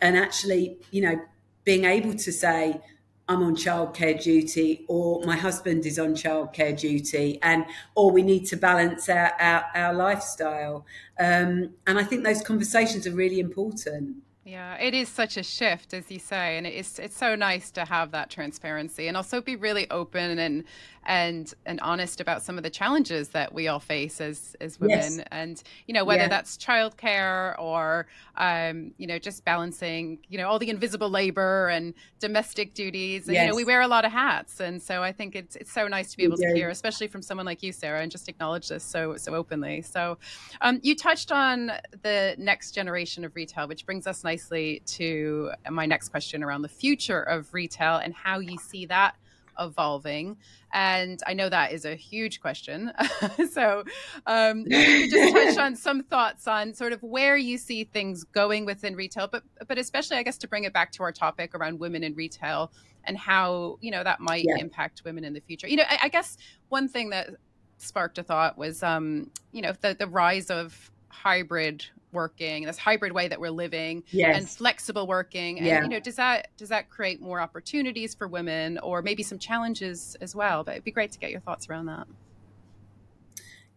and 0.01 0.17
actually, 0.17 0.77
you 0.91 1.01
know, 1.01 1.19
being 1.63 1.85
able 1.85 2.13
to 2.13 2.31
say, 2.31 2.79
I'm 3.27 3.41
on 3.41 3.55
childcare 3.55 4.21
duty, 4.21 4.85
or 4.87 5.23
my 5.25 5.35
husband 5.35 5.85
is 5.87 5.97
on 5.97 6.13
childcare 6.13 6.79
duty, 6.79 7.39
and 7.41 7.65
or 7.95 8.11
we 8.11 8.21
need 8.21 8.45
to 8.47 8.55
balance 8.55 9.09
our 9.09 9.31
our, 9.39 9.65
our 9.73 9.93
lifestyle. 9.93 10.85
Um, 11.19 11.71
and 11.87 11.97
I 11.97 12.03
think 12.03 12.23
those 12.23 12.43
conversations 12.43 13.07
are 13.07 13.15
really 13.15 13.39
important. 13.39 14.17
Yeah, 14.45 14.75
it 14.75 14.93
is 14.93 15.09
such 15.09 15.37
a 15.37 15.43
shift, 15.43 15.95
as 15.95 16.11
you 16.11 16.19
say, 16.19 16.59
and 16.59 16.67
it's 16.67 16.99
it's 16.99 17.17
so 17.17 17.33
nice 17.33 17.71
to 17.71 17.83
have 17.83 18.11
that 18.11 18.29
transparency 18.29 19.07
and 19.07 19.17
also 19.17 19.41
be 19.41 19.55
really 19.55 19.89
open 19.89 20.37
and 20.37 20.65
and 21.07 21.51
and 21.65 21.79
honest 21.81 22.21
about 22.21 22.43
some 22.43 22.55
of 22.55 22.63
the 22.63 22.69
challenges 22.69 23.29
that 23.29 23.55
we 23.55 23.67
all 23.67 23.79
face 23.79 24.21
as 24.21 24.55
as 24.61 24.79
women, 24.79 25.17
yes. 25.17 25.27
and 25.31 25.63
you 25.87 25.95
know 25.95 26.05
whether 26.05 26.23
yeah. 26.23 26.27
that's 26.27 26.57
childcare 26.57 27.59
or 27.59 28.05
um, 28.37 28.93
you 28.99 29.07
know 29.07 29.17
just 29.17 29.43
balancing 29.45 30.19
you 30.29 30.37
know 30.37 30.47
all 30.47 30.59
the 30.59 30.69
invisible 30.69 31.09
labor 31.09 31.69
and 31.69 31.95
domestic 32.19 32.75
duties. 32.75 33.25
And, 33.25 33.33
yes. 33.33 33.45
You 33.45 33.49
know 33.49 33.55
we 33.55 33.63
wear 33.63 33.81
a 33.81 33.87
lot 33.87 34.05
of 34.05 34.11
hats, 34.11 34.59
and 34.59 34.79
so 34.79 35.01
I 35.01 35.11
think 35.11 35.35
it's 35.35 35.55
it's 35.55 35.71
so 35.71 35.87
nice 35.87 36.11
to 36.11 36.17
be 36.17 36.23
able 36.23 36.37
to 36.37 36.53
hear, 36.53 36.69
especially 36.69 37.07
from 37.07 37.23
someone 37.23 37.47
like 37.47 37.63
you, 37.63 37.71
Sarah, 37.71 38.03
and 38.03 38.11
just 38.11 38.29
acknowledge 38.29 38.67
this 38.67 38.83
so 38.83 39.17
so 39.17 39.33
openly. 39.33 39.81
So 39.81 40.19
um, 40.61 40.79
you 40.83 40.95
touched 40.95 41.31
on 41.31 41.71
the 42.03 42.35
next 42.37 42.73
generation 42.73 43.25
of 43.25 43.35
retail, 43.35 43.67
which 43.67 43.87
brings 43.87 44.05
us 44.05 44.23
nicely 44.23 44.34
to 44.37 45.51
my 45.69 45.85
next 45.85 46.09
question 46.09 46.43
around 46.43 46.61
the 46.61 46.69
future 46.69 47.21
of 47.21 47.53
retail 47.53 47.97
and 47.97 48.13
how 48.13 48.39
you 48.39 48.57
see 48.57 48.85
that 48.87 49.15
evolving? 49.59 50.37
And 50.73 51.21
I 51.25 51.33
know 51.33 51.47
that 51.49 51.71
is 51.71 51.85
a 51.85 51.95
huge 51.95 52.41
question. 52.41 52.91
so, 53.51 53.83
um, 54.25 54.65
just 54.69 55.33
touch 55.33 55.57
on 55.57 55.75
some 55.75 56.03
thoughts 56.03 56.47
on 56.47 56.73
sort 56.73 56.91
of 56.91 57.01
where 57.01 57.37
you 57.37 57.57
see 57.57 57.85
things 57.85 58.23
going 58.25 58.65
within 58.65 58.95
retail, 58.95 59.27
but 59.27 59.43
but 59.67 59.77
especially, 59.77 60.17
I 60.17 60.23
guess, 60.23 60.37
to 60.39 60.47
bring 60.47 60.65
it 60.65 60.73
back 60.73 60.91
to 60.93 61.03
our 61.03 61.11
topic 61.11 61.55
around 61.55 61.79
women 61.79 62.03
in 62.03 62.13
retail 62.13 62.71
and 63.05 63.17
how 63.17 63.77
you 63.81 63.91
know 63.91 64.03
that 64.03 64.19
might 64.19 64.45
yeah. 64.45 64.57
impact 64.57 65.03
women 65.05 65.23
in 65.23 65.33
the 65.33 65.39
future. 65.39 65.67
You 65.67 65.77
know, 65.77 65.83
I, 65.87 65.99
I 66.03 66.09
guess 66.09 66.37
one 66.69 66.89
thing 66.89 67.09
that 67.11 67.29
sparked 67.77 68.17
a 68.17 68.23
thought 68.23 68.57
was, 68.57 68.83
um, 68.83 69.31
you 69.51 69.61
know, 69.61 69.73
the 69.81 69.95
the 69.97 70.07
rise 70.07 70.49
of 70.49 70.91
hybrid 71.07 71.85
working 72.15 72.65
this 72.65 72.77
hybrid 72.77 73.11
way 73.11 73.27
that 73.27 73.39
we're 73.39 73.51
living 73.51 74.03
yes. 74.09 74.37
and 74.37 74.49
flexible 74.49 75.05
working 75.05 75.57
and 75.59 75.67
yeah. 75.67 75.83
you 75.83 75.87
know 75.87 75.99
does 75.99 76.15
that 76.15 76.47
does 76.57 76.69
that 76.69 76.89
create 76.89 77.21
more 77.21 77.39
opportunities 77.39 78.15
for 78.15 78.27
women 78.27 78.79
or 78.79 79.01
maybe 79.01 79.21
some 79.21 79.37
challenges 79.37 80.17
as 80.21 80.35
well 80.35 80.63
but 80.63 80.71
it'd 80.71 80.83
be 80.83 80.91
great 80.91 81.11
to 81.11 81.19
get 81.19 81.29
your 81.29 81.41
thoughts 81.41 81.69
around 81.69 81.85
that 81.85 82.07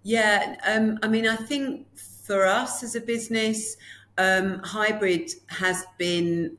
yeah 0.02 0.56
um, 0.66 0.98
i 1.02 1.08
mean 1.08 1.26
i 1.28 1.36
think 1.36 1.86
for 1.96 2.46
us 2.46 2.82
as 2.82 2.94
a 2.94 3.00
business 3.00 3.76
um, 4.16 4.60
hybrid 4.64 5.30
has 5.48 5.84
been 5.98 6.56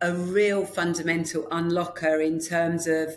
a 0.00 0.14
real 0.14 0.64
fundamental 0.64 1.42
unlocker 1.44 2.24
in 2.24 2.38
terms 2.38 2.86
of 2.86 3.16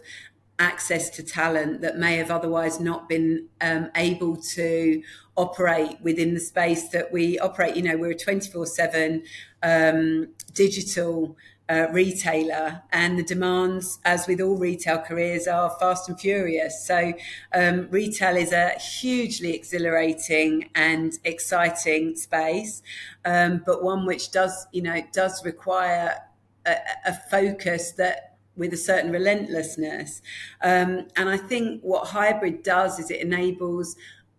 access 0.62 1.10
to 1.10 1.24
talent 1.24 1.82
that 1.82 1.98
may 1.98 2.18
have 2.18 2.30
otherwise 2.30 2.80
not 2.80 3.10
been 3.10 3.48
um, 3.62 3.90
able 3.96 4.36
to 4.36 5.02
operate 5.38 6.00
within 6.02 6.34
the 6.34 6.40
space 6.40 6.90
that 6.90 7.12
we 7.12 7.40
operate. 7.40 7.76
You 7.76 7.84
know, 7.84 7.98
we're 7.98 8.12
a 8.12 8.18
24 8.18 8.62
um, 8.62 8.66
7 8.66 10.34
digital 10.54 11.38
uh, 11.70 11.88
retailer, 11.92 12.82
and 12.92 13.18
the 13.18 13.24
demands, 13.24 14.00
as 14.04 14.28
with 14.28 14.42
all 14.42 14.58
retail 14.58 15.00
careers, 15.00 15.48
are 15.48 15.70
fast 15.80 16.10
and 16.10 16.20
furious. 16.20 16.86
So, 16.86 17.14
um, 17.54 17.88
retail 17.90 18.36
is 18.36 18.52
a 18.52 18.72
hugely 18.72 19.56
exhilarating 19.56 20.70
and 20.76 21.18
exciting 21.24 22.18
space, 22.18 22.82
um, 23.24 23.64
but 23.66 23.84
one 23.84 24.06
which 24.06 24.32
does, 24.32 24.68
you 24.74 24.82
know, 24.82 25.02
does 25.14 25.46
require 25.46 26.18
a, 26.66 26.76
a 27.06 27.14
focus 27.30 27.94
that 27.94 28.36
with 28.58 28.74
a 28.74 28.78
certain 28.78 29.12
relentlessness. 29.12 30.22
Um, 30.62 31.08
and 31.16 31.30
I 31.30 31.38
think 31.38 31.82
what 31.84 32.08
hybrid 32.08 32.64
does 32.64 33.00
is 33.00 33.10
it 33.10 33.22
enables 33.22 33.96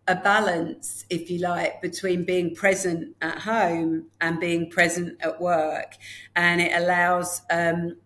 a 0.08 0.16
balance, 0.16 1.04
if 1.10 1.30
you 1.30 1.38
like, 1.38 1.80
between 1.80 2.24
being 2.24 2.54
present 2.54 3.16
at 3.22 3.38
home 3.38 4.06
and 4.20 4.40
being 4.40 4.68
present 4.68 5.16
at 5.20 5.40
work. 5.40 5.96
And 6.34 6.60
it 6.60 6.72
allows 6.74 7.42
um, 7.50 7.96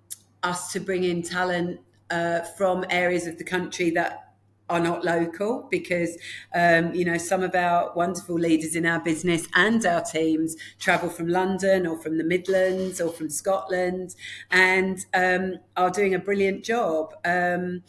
us 0.43 0.73
to 0.73 0.81
bring 0.81 1.05
in 1.05 1.23
talent 1.23 1.81
uh, 2.11 2.41
from 2.57 2.85
areas 2.91 3.27
of 3.27 3.39
the 3.39 3.45
country 3.45 3.91
that 3.91 4.27
are 4.69 4.81
not 4.81 5.05
local 5.05 5.69
because 5.71 6.17
um, 6.55 6.93
you 6.93 7.05
know 7.05 7.17
some 7.19 7.43
of 7.43 7.55
our 7.55 7.93
wonderful 7.95 8.35
leaders 8.35 8.75
in 8.75 8.85
our 8.85 8.99
business 8.99 9.47
and 9.55 9.87
our 9.87 10.03
teams 10.03 10.57
travel 10.79 11.09
from 11.09 11.29
London 11.29 11.87
or 11.87 11.97
from 11.99 12.19
the 12.19 12.25
Midlands 12.25 13.01
or 13.01 13.11
from 13.11 13.31
Scotland 13.31 14.17
and 14.51 15.07
um, 15.15 15.55
are 15.77 15.91
doing 15.91 16.15
a 16.15 16.19
brilliant 16.19 16.65
job. 16.65 17.15
Um, 17.25 17.83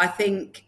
I 0.00 0.06
think 0.06 0.66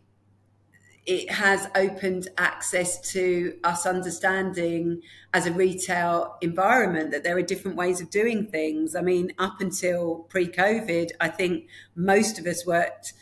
it 1.06 1.30
has 1.30 1.68
opened 1.76 2.28
access 2.36 3.00
to 3.12 3.56
us 3.62 3.86
understanding 3.86 5.02
as 5.32 5.46
a 5.46 5.52
retail 5.52 6.36
environment 6.40 7.12
that 7.12 7.22
there 7.22 7.36
are 7.36 7.42
different 7.42 7.76
ways 7.76 8.00
of 8.00 8.10
doing 8.10 8.46
things. 8.46 8.96
I 8.96 9.02
mean, 9.02 9.32
up 9.38 9.60
until 9.60 10.26
pre 10.28 10.48
COVID, 10.48 11.12
I 11.20 11.28
think 11.28 11.68
most 11.94 12.40
of 12.40 12.46
us 12.46 12.66
worked 12.66 13.12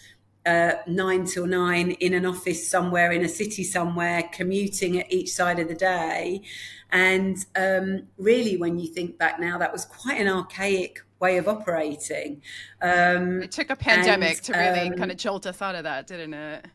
uh, 0.46 0.72
nine 0.86 1.26
till 1.26 1.46
nine 1.46 1.92
in 1.92 2.14
an 2.14 2.24
office 2.24 2.68
somewhere 2.68 3.12
in 3.12 3.22
a 3.22 3.28
city 3.28 3.64
somewhere, 3.64 4.28
commuting 4.32 4.98
at 4.98 5.12
each 5.12 5.32
side 5.32 5.58
of 5.58 5.68
the 5.68 5.74
day. 5.74 6.42
And 6.90 7.36
um, 7.54 8.08
really, 8.16 8.56
when 8.56 8.78
you 8.78 8.86
think 8.86 9.18
back 9.18 9.38
now, 9.38 9.58
that 9.58 9.72
was 9.72 9.84
quite 9.84 10.20
an 10.20 10.28
archaic 10.28 11.00
way 11.20 11.36
of 11.36 11.48
operating. 11.48 12.40
Um, 12.80 13.42
it 13.42 13.52
took 13.52 13.70
a 13.70 13.76
pandemic 13.76 14.36
and, 14.36 14.42
to 14.44 14.52
really 14.52 14.88
um, 14.90 14.96
kind 14.96 15.10
of 15.10 15.18
jolt 15.18 15.46
us 15.46 15.60
out 15.60 15.74
of 15.74 15.84
that, 15.84 16.06
didn't 16.06 16.34
it? 16.34 16.66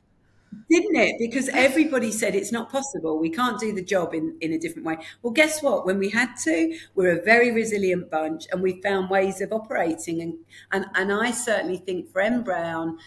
Didn't 0.69 0.95
it? 0.95 1.15
Because 1.19 1.49
everybody 1.49 2.11
said 2.11 2.35
it's 2.35 2.51
not 2.51 2.71
possible. 2.71 3.19
We 3.19 3.29
can't 3.29 3.59
do 3.59 3.73
the 3.73 3.83
job 3.83 4.13
in, 4.13 4.37
in 4.41 4.53
a 4.53 4.57
different 4.59 4.85
way. 4.85 4.97
Well, 5.21 5.33
guess 5.33 5.63
what? 5.63 5.85
When 5.85 5.97
we 5.97 6.09
had 6.09 6.35
to, 6.43 6.77
we're 6.95 7.19
a 7.19 7.23
very 7.23 7.51
resilient 7.51 8.11
bunch 8.11 8.45
and 8.51 8.61
we 8.61 8.81
found 8.81 9.09
ways 9.09 9.41
of 9.41 9.51
operating. 9.51 10.21
And, 10.21 10.35
and, 10.71 10.85
and 10.95 11.11
I 11.11 11.31
certainly 11.31 11.77
think 11.77 12.11
for 12.11 12.21
N. 12.21 12.43
Brown, 12.43 12.97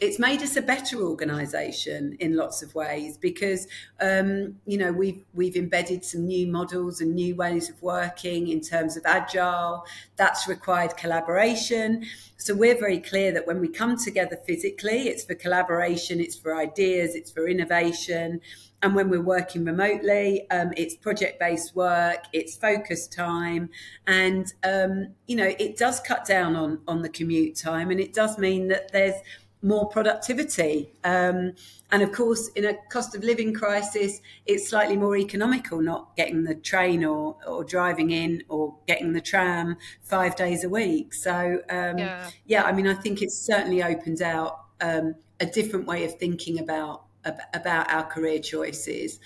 it's 0.00 0.18
made 0.18 0.42
us 0.42 0.56
a 0.56 0.62
better 0.62 1.02
organisation 1.02 2.16
in 2.20 2.34
lots 2.34 2.62
of 2.62 2.74
ways 2.74 3.16
because 3.18 3.68
um, 4.00 4.56
you 4.66 4.78
know 4.78 4.92
we've 4.92 5.24
we've 5.34 5.56
embedded 5.56 6.04
some 6.04 6.26
new 6.26 6.46
models 6.46 7.00
and 7.00 7.14
new 7.14 7.36
ways 7.36 7.68
of 7.68 7.80
working 7.82 8.48
in 8.48 8.60
terms 8.60 8.96
of 8.96 9.02
agile. 9.04 9.84
That's 10.16 10.48
required 10.48 10.96
collaboration. 10.96 12.04
So 12.38 12.54
we're 12.54 12.78
very 12.78 13.00
clear 13.00 13.32
that 13.32 13.46
when 13.46 13.60
we 13.60 13.68
come 13.68 13.98
together 13.98 14.38
physically, 14.46 15.08
it's 15.08 15.24
for 15.24 15.34
collaboration, 15.34 16.20
it's 16.20 16.36
for 16.36 16.56
ideas, 16.56 17.14
it's 17.14 17.30
for 17.30 17.46
innovation. 17.46 18.40
And 18.82 18.94
when 18.94 19.10
we're 19.10 19.20
working 19.20 19.64
remotely, 19.66 20.48
um, 20.50 20.72
it's 20.74 20.96
project 20.96 21.38
based 21.38 21.76
work, 21.76 22.24
it's 22.32 22.56
focus 22.56 23.06
time. 23.06 23.68
And, 24.06 24.46
um, 24.64 25.08
you 25.26 25.36
know, 25.36 25.52
it 25.58 25.76
does 25.76 26.00
cut 26.00 26.24
down 26.24 26.56
on, 26.56 26.80
on 26.88 27.02
the 27.02 27.10
commute 27.10 27.56
time. 27.56 27.90
And 27.90 28.00
it 28.00 28.14
does 28.14 28.38
mean 28.38 28.68
that 28.68 28.90
there's 28.90 29.20
more 29.62 29.88
productivity. 29.88 30.92
Um, 31.04 31.52
and 31.92 32.02
of 32.02 32.12
course, 32.12 32.48
in 32.56 32.64
a 32.64 32.74
cost 32.88 33.14
of 33.14 33.22
living 33.22 33.52
crisis, 33.52 34.20
it's 34.46 34.68
slightly 34.68 34.96
more 34.96 35.16
economical 35.16 35.80
not 35.82 36.16
getting 36.16 36.44
the 36.44 36.54
train 36.54 37.04
or, 37.04 37.36
or 37.46 37.64
driving 37.64 38.10
in 38.10 38.42
or 38.48 38.76
getting 38.86 39.12
the 39.12 39.20
tram 39.20 39.76
five 40.02 40.36
days 40.36 40.64
a 40.64 40.68
week. 40.68 41.12
So, 41.12 41.60
um, 41.68 41.98
yeah. 41.98 42.30
yeah. 42.46 42.64
I 42.64 42.72
mean, 42.72 42.86
I 42.86 42.94
think 42.94 43.20
it's 43.22 43.36
certainly 43.36 43.82
opened 43.82 44.22
out 44.22 44.60
um, 44.80 45.14
a 45.40 45.46
different 45.46 45.86
way 45.86 46.04
of 46.04 46.14
thinking 46.14 46.58
about, 46.58 47.04
about 47.52 47.90
our 47.92 48.04
career 48.04 48.38
choices. 48.38 49.20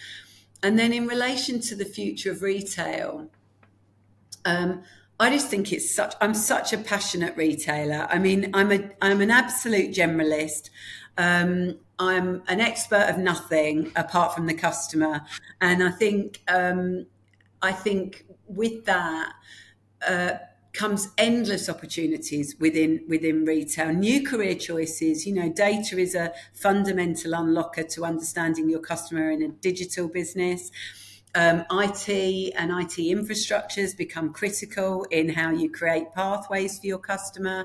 And 0.63 0.79
then 0.79 0.93
in 0.93 1.07
relation 1.07 1.61
to 1.61 1.77
the 1.77 1.85
future 1.85 2.33
of 2.33 2.43
retail, 2.43 3.29
um, 4.45 4.83
I 5.21 5.31
just 5.31 5.49
think 5.49 5.73
it's 5.73 5.95
such. 5.95 6.15
I'm 6.21 6.35
such 6.35 6.73
a 6.73 6.79
passionate 6.79 7.37
retailer. 7.37 8.07
I 8.11 8.19
mean, 8.19 8.51
I'm 8.53 8.73
a 8.73 8.91
I'm 9.01 9.21
an 9.21 9.31
absolute 9.31 9.93
generalist. 9.93 10.71
Um, 11.17 11.79
I'm 11.99 12.43
an 12.49 12.61
expert 12.61 13.09
of 13.09 13.19
nothing 13.19 13.93
apart 13.95 14.35
from 14.35 14.47
the 14.47 14.55
customer, 14.55 15.23
and 15.61 15.83
I 15.83 15.91
think 15.91 16.41
um, 16.49 17.07
I 17.63 17.73
think 17.73 18.27
with 18.47 18.85
that. 18.87 19.33
Uh, 20.07 20.33
comes 20.75 21.09
endless 21.17 21.69
opportunities 21.69 22.57
within 22.59 23.01
within 23.09 23.45
retail 23.45 23.93
new 23.93 24.27
career 24.27 24.57
choices 24.57 25.25
you 25.25 25.33
know 25.33 25.49
data 25.49 25.97
is 25.97 26.17
a 26.17 26.33
fundamental 26.53 27.31
unlocker 27.31 27.89
to 27.89 28.05
understanding 28.05 28.69
your 28.69 28.81
customer 28.81 29.31
in 29.31 29.41
a 29.41 29.49
digital 29.49 30.09
business 30.09 30.73
um, 31.35 31.65
IT 31.71 32.53
and 32.57 32.71
IT 32.71 32.97
infrastructures 32.97 33.97
become 33.97 34.33
critical 34.33 35.05
in 35.11 35.29
how 35.29 35.51
you 35.51 35.71
create 35.71 36.13
pathways 36.15 36.79
for 36.79 36.87
your 36.87 36.99
customer. 36.99 37.65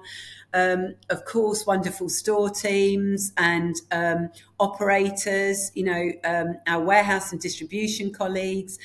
Um, 0.54 0.96
of 1.10 1.26
course, 1.26 1.66
wonderful 1.66 2.10
store 2.10 2.50
teams 2.50 3.32
and 3.38 3.76
um, 3.92 4.30
operators, 4.60 5.72
you 5.76 5.84
know, 5.84 6.12
um, 6.24 6.56
our 6.68 6.84
warehouse 6.84 7.32
and 7.32 7.40
distribution 7.40 8.12
colleagues. 8.12 8.80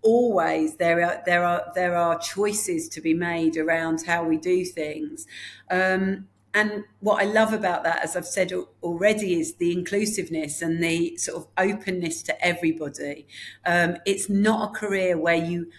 Always 0.00 0.78
there 0.78 1.04
are 1.04 1.22
there 1.26 1.44
are 1.44 1.70
there 1.76 1.94
are 1.94 2.18
choices 2.18 2.88
to 2.88 3.00
be 3.00 3.14
made 3.14 3.56
around 3.56 4.02
how 4.04 4.24
we 4.24 4.36
do 4.36 4.64
things. 4.64 5.26
Um, 5.70 6.26
and 6.54 6.84
what 7.00 7.22
I 7.22 7.24
love 7.24 7.52
about 7.52 7.82
that, 7.84 8.04
as 8.04 8.14
I've 8.14 8.26
said 8.26 8.52
already, 8.82 9.40
is 9.40 9.54
the 9.54 9.72
inclusiveness 9.72 10.60
and 10.60 10.82
the 10.82 11.16
sort 11.16 11.42
of 11.42 11.48
openness 11.56 12.22
to 12.24 12.44
everybody. 12.44 13.26
Um, 13.64 13.96
it's 14.04 14.28
not 14.28 14.70
a 14.70 14.78
career 14.78 15.16
where 15.16 15.36
you 15.36 15.70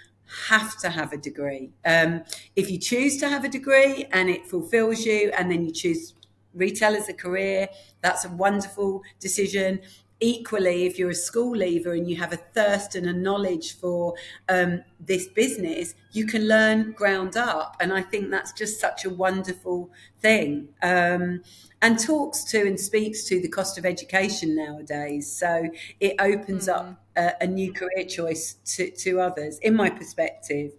have 0.48 0.78
to 0.80 0.90
have 0.90 1.14
a 1.14 1.18
degree. 1.18 1.72
Um, 1.86 2.24
if 2.56 2.72
you 2.72 2.80
choose 2.80 3.18
to 3.18 3.30
have 3.30 3.44
a 3.44 3.50
degree 3.50 4.08
and 4.12 4.30
it 4.30 4.48
fulfills 4.48 5.06
you, 5.06 5.32
and 5.38 5.52
then 5.52 5.64
you 5.64 5.72
choose 5.72 6.16
retail 6.56 6.96
as 6.96 7.08
a 7.08 7.14
career, 7.14 7.68
that's 8.02 8.26
a 8.26 8.30
wonderful 8.30 9.04
decision 9.20 9.80
equally, 10.24 10.86
if 10.86 10.98
you're 10.98 11.10
a 11.10 11.16
school 11.16 11.52
leaver 11.52 11.92
and 11.92 12.10
you 12.10 12.16
have 12.16 12.32
a 12.32 12.38
thirst 12.38 12.96
and 12.96 13.06
a 13.08 13.14
knowledge 13.14 13.78
for 13.78 14.16
um, 14.48 14.82
this 15.00 15.28
business, 15.28 15.96
you 16.14 16.26
can 16.26 16.48
learn 16.48 16.94
ground 16.94 17.36
up. 17.36 17.76
And 17.82 17.92
I 17.92 18.02
think 18.02 18.32
that's 18.32 18.54
just 18.54 18.80
such 18.80 19.04
a 19.04 19.10
wonderful 19.10 19.92
thing. 20.22 20.70
Um, 20.82 21.42
and 21.82 22.00
talks 22.00 22.46
to 22.46 22.66
and 22.66 22.80
speaks 22.80 23.26
to 23.26 23.42
the 23.42 23.50
cost 23.50 23.78
of 23.78 23.86
education 23.86 24.56
nowadays. 24.56 25.30
So 25.30 25.70
it 26.00 26.16
opens 26.20 26.68
mm. 26.68 26.74
up 26.74 27.04
a, 27.18 27.34
a, 27.42 27.48
new 27.48 27.74
career 27.74 28.06
choice 28.08 28.54
to, 28.78 28.90
to 28.90 29.20
others, 29.20 29.60
in 29.60 29.76
my 29.76 29.90
perspective. 29.90 30.72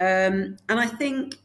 Um, 0.00 0.56
and 0.68 0.80
I 0.80 0.88
think 0.88 1.36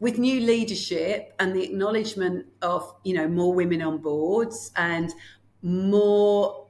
with 0.00 0.18
new 0.18 0.40
leadership 0.40 1.34
and 1.38 1.56
the 1.56 1.62
acknowledgement 1.62 2.44
of 2.60 2.94
you 3.04 3.14
know 3.14 3.26
more 3.26 3.54
women 3.54 3.80
on 3.80 3.96
boards 3.96 4.70
and 4.76 5.10
more 5.64 6.66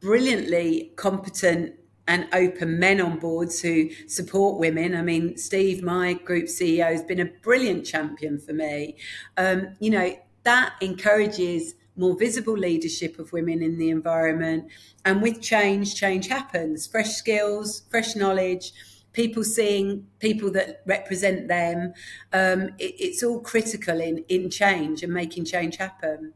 brilliantly 0.00 0.92
competent 0.96 1.74
and 2.08 2.26
open 2.32 2.78
men 2.78 3.00
on 3.00 3.18
boards 3.18 3.60
who 3.60 3.90
support 4.06 4.58
women. 4.58 4.96
I 4.96 5.02
mean, 5.02 5.36
Steve, 5.36 5.82
my 5.82 6.14
group 6.14 6.46
CEO, 6.46 6.90
has 6.90 7.02
been 7.02 7.20
a 7.20 7.26
brilliant 7.26 7.84
champion 7.84 8.38
for 8.38 8.54
me. 8.54 8.96
Um, 9.36 9.76
you 9.78 9.90
know, 9.90 10.16
that 10.44 10.72
encourages 10.80 11.74
more 11.96 12.16
visible 12.16 12.56
leadership 12.56 13.18
of 13.18 13.32
women 13.32 13.62
in 13.62 13.76
the 13.76 13.90
environment. 13.90 14.70
And 15.04 15.20
with 15.20 15.42
change, 15.42 15.94
change 15.94 16.28
happens. 16.28 16.86
Fresh 16.86 17.10
skills, 17.10 17.82
fresh 17.90 18.16
knowledge, 18.16 18.72
people 19.12 19.44
seeing 19.44 20.06
people 20.18 20.50
that 20.52 20.82
represent 20.86 21.48
them. 21.48 21.92
Um, 22.32 22.70
it, 22.78 22.94
it's 22.98 23.22
all 23.22 23.40
critical 23.40 24.00
in, 24.00 24.24
in 24.28 24.48
change 24.48 25.02
and 25.02 25.12
making 25.12 25.44
change 25.44 25.76
happen. 25.76 26.32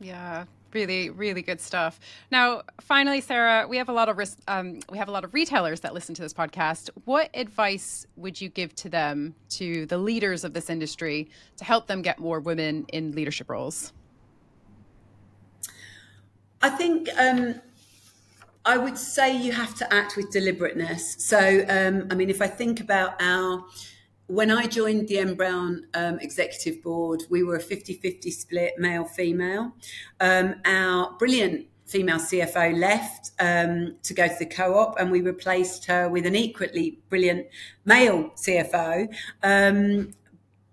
Yeah, 0.00 0.44
really 0.72 1.10
really 1.10 1.42
good 1.42 1.60
stuff. 1.60 1.98
Now 2.30 2.62
finally 2.80 3.20
sarah 3.20 3.66
we 3.68 3.76
have 3.76 3.88
a 3.88 3.92
lot 3.92 4.08
of 4.08 4.18
um, 4.48 4.80
we 4.90 4.98
have 4.98 5.08
a 5.08 5.12
lot 5.12 5.24
of 5.24 5.34
retailers 5.34 5.80
that 5.80 5.94
listen 5.94 6.14
to 6.14 6.22
this 6.22 6.34
podcast. 6.34 6.90
What 7.04 7.30
advice 7.34 8.06
would 8.16 8.40
you 8.40 8.48
give 8.48 8.74
to 8.76 8.88
them 8.88 9.34
to 9.50 9.86
the 9.86 9.98
leaders 9.98 10.44
of 10.44 10.52
this 10.52 10.70
industry 10.70 11.30
to 11.56 11.64
help 11.64 11.86
them 11.86 12.02
get 12.02 12.18
more 12.18 12.40
women 12.40 12.84
in 12.92 13.12
leadership 13.12 13.48
roles? 13.50 13.92
I 16.60 16.70
think 16.70 17.08
um, 17.16 17.54
I 18.64 18.76
would 18.76 18.98
say 18.98 19.36
you 19.36 19.52
have 19.52 19.74
to 19.76 19.94
act 19.94 20.16
with 20.16 20.30
deliberateness. 20.30 21.16
So, 21.24 21.64
um, 21.68 22.08
I 22.10 22.14
mean, 22.14 22.30
if 22.30 22.42
I 22.42 22.48
think 22.48 22.80
about 22.80 23.20
our 23.20 23.64
when 24.28 24.50
I 24.50 24.66
joined 24.66 25.08
the 25.08 25.18
N. 25.18 25.34
Brown 25.34 25.86
um, 25.94 26.18
executive 26.20 26.82
board, 26.82 27.24
we 27.30 27.42
were 27.42 27.56
a 27.56 27.60
50 27.60 27.94
50 27.94 28.30
split 28.30 28.78
male 28.78 29.04
female. 29.04 29.72
Um, 30.20 30.56
our 30.64 31.16
brilliant 31.18 31.66
female 31.86 32.18
CFO 32.18 32.78
left 32.78 33.32
um, 33.40 33.96
to 34.02 34.12
go 34.12 34.28
to 34.28 34.34
the 34.38 34.46
co 34.46 34.74
op, 34.78 35.00
and 35.00 35.10
we 35.10 35.22
replaced 35.22 35.86
her 35.86 36.08
with 36.08 36.26
an 36.26 36.36
equally 36.36 37.00
brilliant 37.08 37.46
male 37.86 38.30
CFO. 38.36 39.08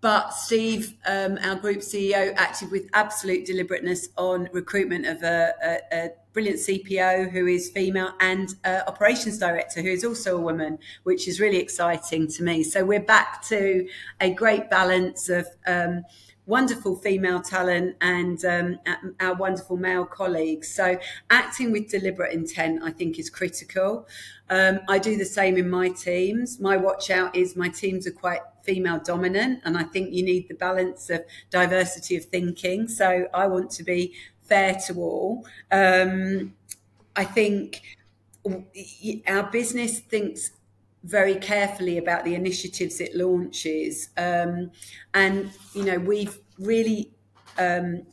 But 0.06 0.36
Steve, 0.36 0.94
um, 1.08 1.39
our 1.41 1.56
group 1.56 1.80
CEO, 1.80 2.32
acted 2.36 2.70
with 2.70 2.88
absolute 2.94 3.44
deliberateness 3.44 4.10
on 4.20 4.48
recruitment 4.54 5.08
of 5.08 5.24
a, 5.24 5.52
a, 5.63 5.80
a 5.91 6.10
brilliant 6.32 6.60
CPO 6.60 7.32
who 7.32 7.48
is 7.48 7.72
female 7.72 8.13
and 8.20 8.54
uh, 8.65 8.82
operations 8.86 9.39
director 9.39 9.82
who 9.82 9.89
is 9.89 10.06
also 10.06 10.38
a 10.38 10.39
woman, 10.39 10.78
which 11.06 11.28
is 11.28 11.39
really 11.39 11.58
exciting 11.58 12.28
to 12.28 12.44
me. 12.44 12.63
So 12.63 12.86
we're 12.86 13.00
back 13.00 13.41
to 13.48 13.88
a 14.22 14.30
great 14.30 14.70
balance 14.70 15.28
of 15.28 15.48
um, 15.65 16.04
wonderful 16.46 16.98
female 16.98 17.41
talent 17.41 17.96
and 18.02 18.46
um, 18.46 18.80
our 19.20 19.34
wonderful 19.34 19.76
male 19.76 20.06
colleagues. 20.06 20.68
So 20.72 21.00
acting 21.32 21.72
with 21.72 21.89
deliberate 21.89 22.32
intent, 22.32 22.84
I 22.84 22.91
think, 22.91 23.18
is 23.18 23.32
critical. 23.32 24.08
Um, 24.52 24.82
I 24.88 25.00
do 25.00 25.18
the 25.18 25.26
same 25.26 25.58
in 25.58 25.68
my 25.68 25.89
teams. 25.89 26.60
My 26.60 26.78
watch 26.78 27.10
out 27.10 27.36
is 27.36 27.56
my 27.56 27.70
teams 27.70 28.06
are 28.06 28.12
quite 28.12 28.41
female 28.65 28.99
dominant, 28.99 29.62
and 29.65 29.78
I 29.78 29.84
think 29.84 30.13
you 30.13 30.23
need 30.23 30.47
the 30.47 30.56
balance 30.56 31.10
of 31.10 31.21
diversity 31.49 32.15
of 32.17 32.25
thinking. 32.25 32.88
So 32.88 33.28
I 33.34 33.47
want 33.47 33.69
to 33.71 33.84
be 33.84 34.13
fair 34.41 34.78
to 34.88 34.93
all. 34.95 35.45
Um, 35.71 36.54
I 37.15 37.23
think 37.23 37.82
our 39.28 39.43
business 39.51 39.99
thinks 39.99 40.51
very 41.04 41.36
carefully 41.36 41.97
about 41.97 42.25
the 42.25 42.36
initiatives 42.36 42.99
it 42.99 43.15
launches. 43.15 44.10
Um, 44.17 44.71
and, 45.13 45.51
you 45.73 45.84
know, 45.84 45.97
we've 45.97 46.38
really 46.60 47.12
um, 47.58 48.04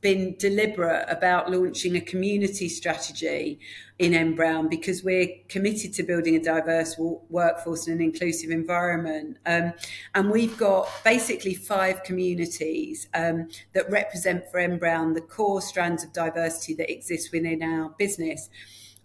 been 0.00 0.36
deliberate 0.38 1.04
about 1.08 1.50
launching 1.50 1.96
a 1.96 2.00
community 2.00 2.68
strategy 2.68 3.58
in 3.98 4.12
N 4.12 4.34
Brown 4.34 4.68
because 4.68 5.02
we're 5.02 5.28
committed 5.48 5.94
to 5.94 6.02
building 6.02 6.36
a 6.36 6.42
diverse 6.42 6.96
workforce 6.98 7.86
and 7.86 8.00
an 8.00 8.04
inclusive 8.04 8.50
environment. 8.50 9.38
Um, 9.46 9.72
and 10.14 10.30
we've 10.30 10.56
got 10.58 10.88
basically 11.02 11.54
five 11.54 12.02
communities 12.02 13.08
um, 13.14 13.48
that 13.72 13.90
represent 13.90 14.50
for 14.50 14.58
N 14.58 14.78
Brown 14.78 15.14
the 15.14 15.22
core 15.22 15.62
strands 15.62 16.04
of 16.04 16.12
diversity 16.12 16.74
that 16.74 16.90
exist 16.90 17.32
within 17.32 17.62
our 17.62 17.90
business 17.98 18.50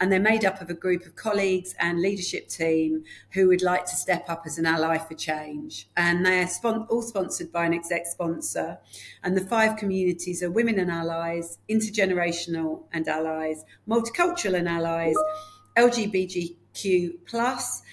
and 0.02 0.12
they're 0.12 0.20
made 0.20 0.44
up 0.44 0.60
of 0.62 0.70
a 0.72 0.74
group 0.74 1.06
of 1.06 1.16
colleagues 1.16 1.76
and 1.80 2.02
leadership 2.02 2.48
team 2.48 3.04
who 3.34 3.48
would 3.48 3.62
like 3.62 3.86
to 3.86 3.96
step 3.96 4.28
up 4.28 4.44
as 4.48 4.58
an 4.58 4.66
ally 4.66 4.98
for 4.98 5.14
change. 5.14 5.88
And 5.96 6.26
they're 6.26 6.48
spon- 6.48 6.88
all 6.90 7.04
sponsored 7.04 7.52
by 7.52 7.68
an 7.68 7.74
exec 7.74 8.08
sponsor. 8.08 8.80
And 9.24 9.38
the 9.38 9.46
five 9.46 9.78
communities 9.78 10.42
are 10.42 10.50
women 10.50 10.80
and 10.80 10.90
allies, 10.90 11.60
intergenerational 11.70 12.82
and 12.92 13.08
allies, 13.08 13.64
multicultural 13.88 14.56
and 14.56 14.68
allies, 14.68 15.16
LGBTQ 15.78 17.20
plus 17.28 17.84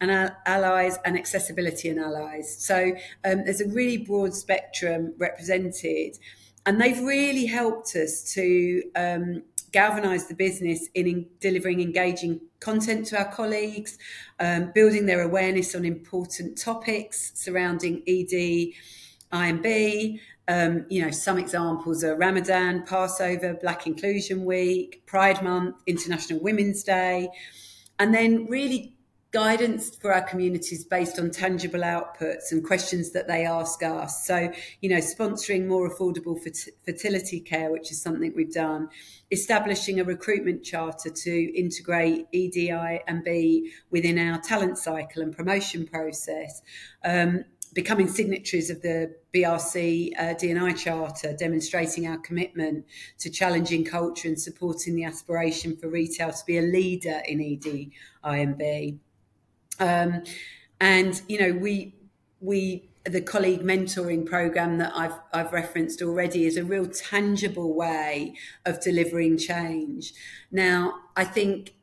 and 0.00 0.32
allies 0.46 0.98
and 1.04 1.18
accessibility 1.18 1.88
and 1.88 1.98
allies. 1.98 2.56
So 2.64 2.92
um, 3.24 3.44
there's 3.44 3.60
a 3.60 3.68
really 3.68 3.98
broad 3.98 4.34
spectrum 4.34 5.14
represented, 5.18 6.16
and 6.66 6.80
they've 6.80 7.00
really 7.00 7.46
helped 7.46 7.94
us 7.94 8.34
to 8.34 8.82
um, 8.96 9.42
galvanize 9.72 10.26
the 10.26 10.34
business 10.34 10.88
in, 10.94 11.06
in 11.06 11.26
delivering 11.40 11.80
engaging 11.80 12.40
content 12.60 13.06
to 13.06 13.18
our 13.18 13.30
colleagues, 13.30 13.98
um, 14.40 14.72
building 14.74 15.06
their 15.06 15.22
awareness 15.22 15.74
on 15.76 15.84
important 15.84 16.58
topics 16.58 17.32
surrounding 17.34 18.02
ED, 18.08 18.72
IMB. 19.32 20.20
Um, 20.48 20.86
you 20.88 21.02
know, 21.02 21.10
some 21.10 21.38
examples 21.38 22.02
are 22.02 22.16
Ramadan, 22.16 22.84
Passover, 22.84 23.54
Black 23.54 23.86
Inclusion 23.86 24.44
Week, 24.44 25.02
Pride 25.06 25.42
Month, 25.42 25.76
International 25.86 26.40
Women's 26.40 26.82
Day, 26.82 27.28
and 27.98 28.12
then 28.12 28.46
really 28.46 28.95
guidance 29.36 29.94
for 29.94 30.14
our 30.14 30.22
communities 30.22 30.86
based 30.86 31.18
on 31.18 31.30
tangible 31.30 31.80
outputs 31.80 32.52
and 32.52 32.64
questions 32.64 33.12
that 33.12 33.28
they 33.28 33.44
ask 33.44 33.82
us. 33.82 34.26
So, 34.26 34.50
you 34.80 34.88
know, 34.88 34.96
sponsoring 34.96 35.66
more 35.66 35.90
affordable 35.90 36.38
fertility 36.86 37.40
care, 37.40 37.70
which 37.70 37.90
is 37.90 38.00
something 38.00 38.32
we've 38.34 38.50
done, 38.50 38.88
establishing 39.30 40.00
a 40.00 40.04
recruitment 40.04 40.64
charter 40.64 41.10
to 41.10 41.54
integrate 41.54 42.24
EDI 42.32 42.70
and 43.06 43.22
B 43.22 43.70
within 43.90 44.18
our 44.18 44.38
talent 44.40 44.78
cycle 44.78 45.20
and 45.20 45.36
promotion 45.36 45.86
process. 45.86 46.62
Um, 47.04 47.44
becoming 47.74 48.08
signatories 48.08 48.70
of 48.70 48.80
the 48.80 49.14
BRC 49.34 50.12
uh, 50.18 50.32
D&I 50.32 50.72
Charter, 50.72 51.34
demonstrating 51.34 52.06
our 52.06 52.16
commitment 52.16 52.86
to 53.18 53.28
challenging 53.28 53.84
culture 53.84 54.28
and 54.28 54.40
supporting 54.40 54.96
the 54.96 55.04
aspiration 55.04 55.76
for 55.76 55.90
retail 55.90 56.32
to 56.32 56.44
be 56.46 56.56
a 56.56 56.62
leader 56.62 57.20
in 57.28 57.38
ED, 57.42 57.90
IMB. 58.24 58.98
Um, 59.80 60.22
and 60.80 61.20
you 61.28 61.38
know, 61.38 61.52
we 61.58 61.94
we 62.40 62.88
the 63.04 63.20
colleague 63.20 63.62
mentoring 63.62 64.26
program 64.26 64.78
that 64.78 64.92
I've 64.94 65.18
I've 65.32 65.52
referenced 65.52 66.02
already 66.02 66.44
is 66.46 66.56
a 66.56 66.64
real 66.64 66.86
tangible 66.86 67.74
way 67.74 68.34
of 68.64 68.80
delivering 68.82 69.38
change. 69.38 70.12
Now, 70.50 70.94
I 71.16 71.24
think 71.24 71.74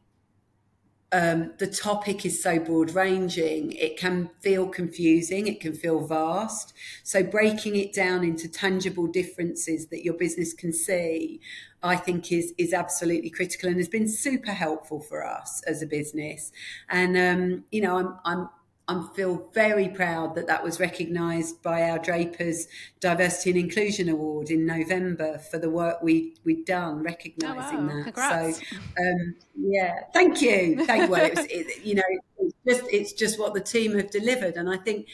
um, 1.14 1.54
the 1.60 1.68
topic 1.68 2.26
is 2.26 2.42
so 2.42 2.60
broad 2.60 2.92
ranging, 2.92 3.72
it 3.74 3.98
can 3.98 4.32
feel 4.40 4.68
confusing, 4.68 5.48
it 5.48 5.62
can 5.62 5.74
feel 5.74 6.06
vast. 6.06 6.74
So, 7.04 7.24
breaking 7.24 7.76
it 7.76 7.94
down 7.94 8.24
into 8.24 8.50
tangible 8.50 9.06
differences 9.06 9.88
that 9.88 10.04
your 10.04 10.16
business 10.16 10.54
can 10.54 10.74
see, 10.74 11.40
I 11.84 11.98
think 11.98 12.32
is 12.32 12.54
is 12.58 12.74
absolutely 12.74 13.30
critical 13.30 13.70
and 13.70 13.78
has 13.78 13.88
been 13.88 14.08
super 14.08 14.52
helpful 14.52 15.02
for 15.02 15.24
us 15.26 15.62
as 15.68 15.84
a 15.84 15.86
business. 15.86 16.52
And 16.90 17.16
um, 17.16 17.64
you 17.72 17.82
know, 17.82 17.96
I'm 17.98 18.18
I'm 18.26 18.50
I 18.88 19.08
feel 19.16 19.50
very 19.54 19.88
proud 19.88 20.36
that 20.36 20.48
that 20.48 20.62
was 20.62 20.80
recognised 20.80 21.62
by 21.62 21.90
our 21.90 22.00
Drapers 22.00 22.68
Diversity 23.00 23.52
and 23.52 23.60
Inclusion 23.60 24.10
Award 24.10 24.50
in 24.50 24.66
November 24.66 25.38
for 25.38 25.58
the 25.58 25.70
work 25.70 26.04
we 26.04 26.36
we'd 26.44 26.66
done, 26.66 27.02
recognising 27.02 27.78
oh, 27.78 27.88
wow. 27.88 27.88
that. 27.88 28.04
Congrats. 28.04 28.58
So, 28.58 28.76
um, 29.00 29.36
yeah, 29.58 30.02
thank 30.14 30.42
you. 30.42 30.86
Thank 30.86 31.10
well, 31.10 31.24
it 31.24 31.36
was, 31.36 31.46
it, 31.50 31.86
you 31.86 31.96
know, 31.96 32.04
it's 32.40 32.56
just 32.68 32.94
it's 32.94 33.14
just 33.14 33.40
what 33.40 33.54
the 33.54 33.62
team 33.62 33.96
have 33.96 34.12
delivered, 34.12 34.56
and 34.58 34.70
I 34.70 34.78
think 34.78 35.08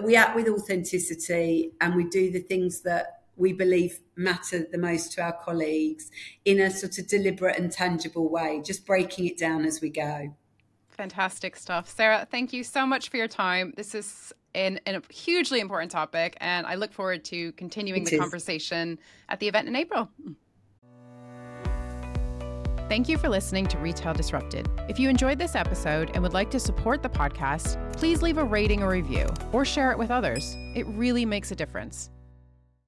we 0.00 0.16
act 0.16 0.36
with 0.36 0.48
authenticity 0.48 1.72
and 1.80 1.94
we 1.94 2.04
do 2.04 2.30
the 2.30 2.40
things 2.40 2.82
that 2.82 3.22
we 3.36 3.52
believe 3.52 3.98
matter 4.14 4.66
the 4.70 4.78
most 4.78 5.12
to 5.12 5.22
our 5.22 5.32
colleagues 5.32 6.10
in 6.44 6.60
a 6.60 6.70
sort 6.70 6.98
of 6.98 7.08
deliberate 7.08 7.58
and 7.58 7.72
tangible 7.72 8.28
way, 8.28 8.62
just 8.64 8.86
breaking 8.86 9.26
it 9.26 9.36
down 9.36 9.64
as 9.64 9.80
we 9.80 9.90
go. 9.90 10.34
Fantastic 10.92 11.56
stuff. 11.56 11.88
Sarah, 11.88 12.26
thank 12.30 12.52
you 12.52 12.62
so 12.62 12.86
much 12.86 13.08
for 13.08 13.16
your 13.16 13.28
time. 13.28 13.72
This 13.76 13.94
is 13.94 14.32
an 14.54 14.78
a 14.86 15.00
hugely 15.10 15.60
important 15.60 15.90
topic, 15.90 16.36
and 16.40 16.66
I 16.66 16.74
look 16.74 16.92
forward 16.92 17.24
to 17.26 17.52
continuing 17.52 18.02
it 18.02 18.10
the 18.10 18.16
is. 18.16 18.20
conversation 18.20 18.98
at 19.28 19.40
the 19.40 19.48
event 19.48 19.68
in 19.68 19.76
April. 19.76 20.08
Thank 22.88 23.08
you 23.08 23.16
for 23.16 23.30
listening 23.30 23.66
to 23.68 23.78
Retail 23.78 24.12
Disrupted. 24.12 24.68
If 24.86 24.98
you 24.98 25.08
enjoyed 25.08 25.38
this 25.38 25.54
episode 25.54 26.10
and 26.12 26.22
would 26.22 26.34
like 26.34 26.50
to 26.50 26.60
support 26.60 27.02
the 27.02 27.08
podcast, 27.08 27.78
please 27.96 28.20
leave 28.20 28.36
a 28.36 28.44
rating 28.44 28.82
or 28.82 28.90
review 28.90 29.26
or 29.52 29.64
share 29.64 29.92
it 29.92 29.98
with 29.98 30.10
others. 30.10 30.54
It 30.74 30.86
really 30.88 31.24
makes 31.24 31.50
a 31.52 31.56
difference. 31.56 32.10